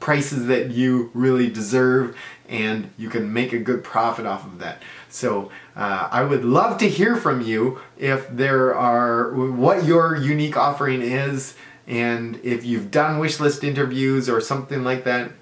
prices 0.00 0.46
that 0.46 0.70
you 0.70 1.10
really 1.14 1.48
deserve 1.48 2.16
and 2.48 2.90
you 2.98 3.08
can 3.08 3.32
make 3.32 3.52
a 3.52 3.58
good 3.58 3.84
profit 3.84 4.26
off 4.26 4.44
of 4.44 4.58
that. 4.58 4.82
So 5.08 5.50
uh, 5.76 6.08
I 6.10 6.24
would 6.24 6.44
love 6.44 6.78
to 6.78 6.88
hear 6.88 7.14
from 7.14 7.40
you 7.40 7.80
if 7.96 8.28
there 8.28 8.74
are 8.74 9.32
what 9.32 9.84
your 9.84 10.16
unique 10.16 10.56
offering 10.56 11.02
is 11.02 11.54
and 11.86 12.40
if 12.42 12.64
you've 12.64 12.90
done 12.90 13.18
wish 13.18 13.38
list 13.38 13.62
interviews 13.62 14.28
or 14.28 14.40
something 14.40 14.82
like 14.82 15.04
that. 15.04 15.32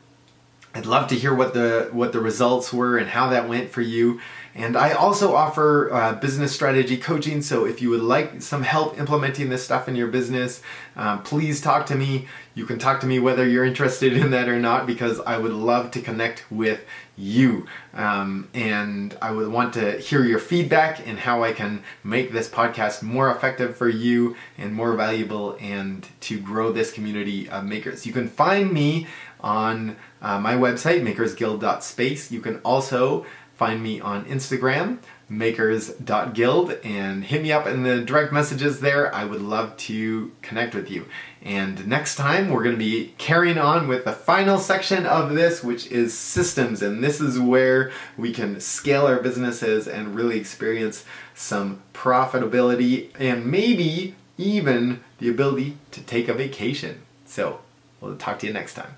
I'd 0.75 0.87
love 0.87 1.09
to 1.09 1.15
hear 1.15 1.35
what 1.35 1.55
the 1.55 1.89
what 1.93 2.13
the 2.13 2.21
results 2.21 2.73
were 2.73 2.99
and 2.99 3.09
how 3.09 3.31
that 3.31 3.49
went 3.49 3.71
for 3.71 3.81
you. 3.81 4.21
And 4.55 4.77
I 4.77 4.93
also 4.93 5.35
offer 5.35 5.93
uh, 5.93 6.15
business 6.15 6.53
strategy 6.53 6.97
coaching. 6.97 7.43
So 7.43 7.65
if 7.65 7.81
you 7.81 7.91
would 7.91 8.03
like 8.03 8.43
some 8.43 8.63
help 8.63 8.99
implementing 8.99 9.51
this 9.51 9.65
stuff 9.65 9.89
in 9.89 9.95
your 9.95 10.09
business, 10.09 10.63
um, 10.97 11.23
please 11.23 11.61
talk 11.61 11.87
to 11.87 11.95
me. 11.95 12.27
You 12.55 12.67
can 12.67 12.79
talk 12.79 13.01
to 13.01 13.07
me 13.07 13.21
whether 13.21 13.47
you're 13.47 13.65
interested 13.65 14.13
in 14.15 14.33
that 14.33 14.49
or 14.49 14.59
not, 14.59 14.87
because 14.87 15.21
I 15.21 15.39
would 15.39 15.53
love 15.53 15.93
to 15.93 16.01
connect 16.01 16.51
with 16.51 16.81
you. 17.17 17.67
Um, 17.95 18.49
and 18.55 19.17
I 19.23 19.31
would 19.31 19.49
want 19.49 19.75
to 19.75 19.99
hear 19.99 20.25
your 20.25 20.39
feedback 20.39 21.07
and 21.07 21.19
how 21.19 21.45
I 21.45 21.53
can 21.53 21.83
make 22.03 22.33
this 22.33 22.49
podcast 22.49 23.03
more 23.03 23.31
effective 23.31 23.77
for 23.77 23.89
you 23.89 24.37
and 24.57 24.73
more 24.73 24.95
valuable 24.95 25.57
and 25.61 26.07
to 26.23 26.41
grow 26.41 26.73
this 26.73 26.93
community 26.93 27.49
of 27.49 27.65
makers. 27.65 28.07
You 28.07 28.13
can 28.13 28.29
find 28.29 28.73
me 28.73 29.07
on 29.41 29.97
uh, 30.21 30.39
my 30.41 30.55
website, 30.55 31.03
makersguild.space. 31.03 32.31
You 32.33 32.41
can 32.41 32.59
also 32.59 33.25
find 33.59 33.83
me 33.83 34.01
on 34.01 34.25
Instagram, 34.27 34.99
makers.guild, 35.29 36.71
and 36.85 37.25
hit 37.25 37.43
me 37.43 37.51
up 37.51 37.67
in 37.67 37.83
the 37.83 38.01
direct 38.01 38.33
messages 38.33 38.81
there. 38.81 39.13
I 39.13 39.25
would 39.25 39.43
love 39.43 39.77
to 39.79 40.33
connect 40.43 40.77
with 40.77 40.89
you. 40.89 41.07
And 41.43 41.87
next 41.89 42.15
time, 42.15 42.51
we're 42.51 42.63
going 42.63 42.77
to 42.77 42.79
be 42.79 43.15
carrying 43.19 43.59
on 43.59 43.89
with 43.89 44.05
the 44.05 44.13
final 44.13 44.59
section 44.59 45.05
of 45.07 45.35
this, 45.35 45.63
which 45.63 45.89
is 45.89 46.17
systems. 46.17 46.83
And 46.83 47.03
this 47.03 47.21
is 47.21 47.39
where 47.39 47.91
we 48.17 48.33
can 48.33 48.61
scale 48.61 49.07
our 49.07 49.21
businesses 49.21 49.89
and 49.89 50.15
really 50.15 50.39
experience 50.39 51.05
some 51.35 51.83
profitability 51.93 53.11
and 53.19 53.45
maybe 53.45 54.15
even 54.39 55.03
the 55.19 55.29
ability 55.29 55.77
to 55.91 56.01
take 56.01 56.29
a 56.29 56.35
vacation. 56.35 57.03
So, 57.27 57.59
we'll 58.01 58.17
talk 58.17 58.39
to 58.39 58.47
you 58.47 58.53
next 58.53 58.75
time. 58.75 58.95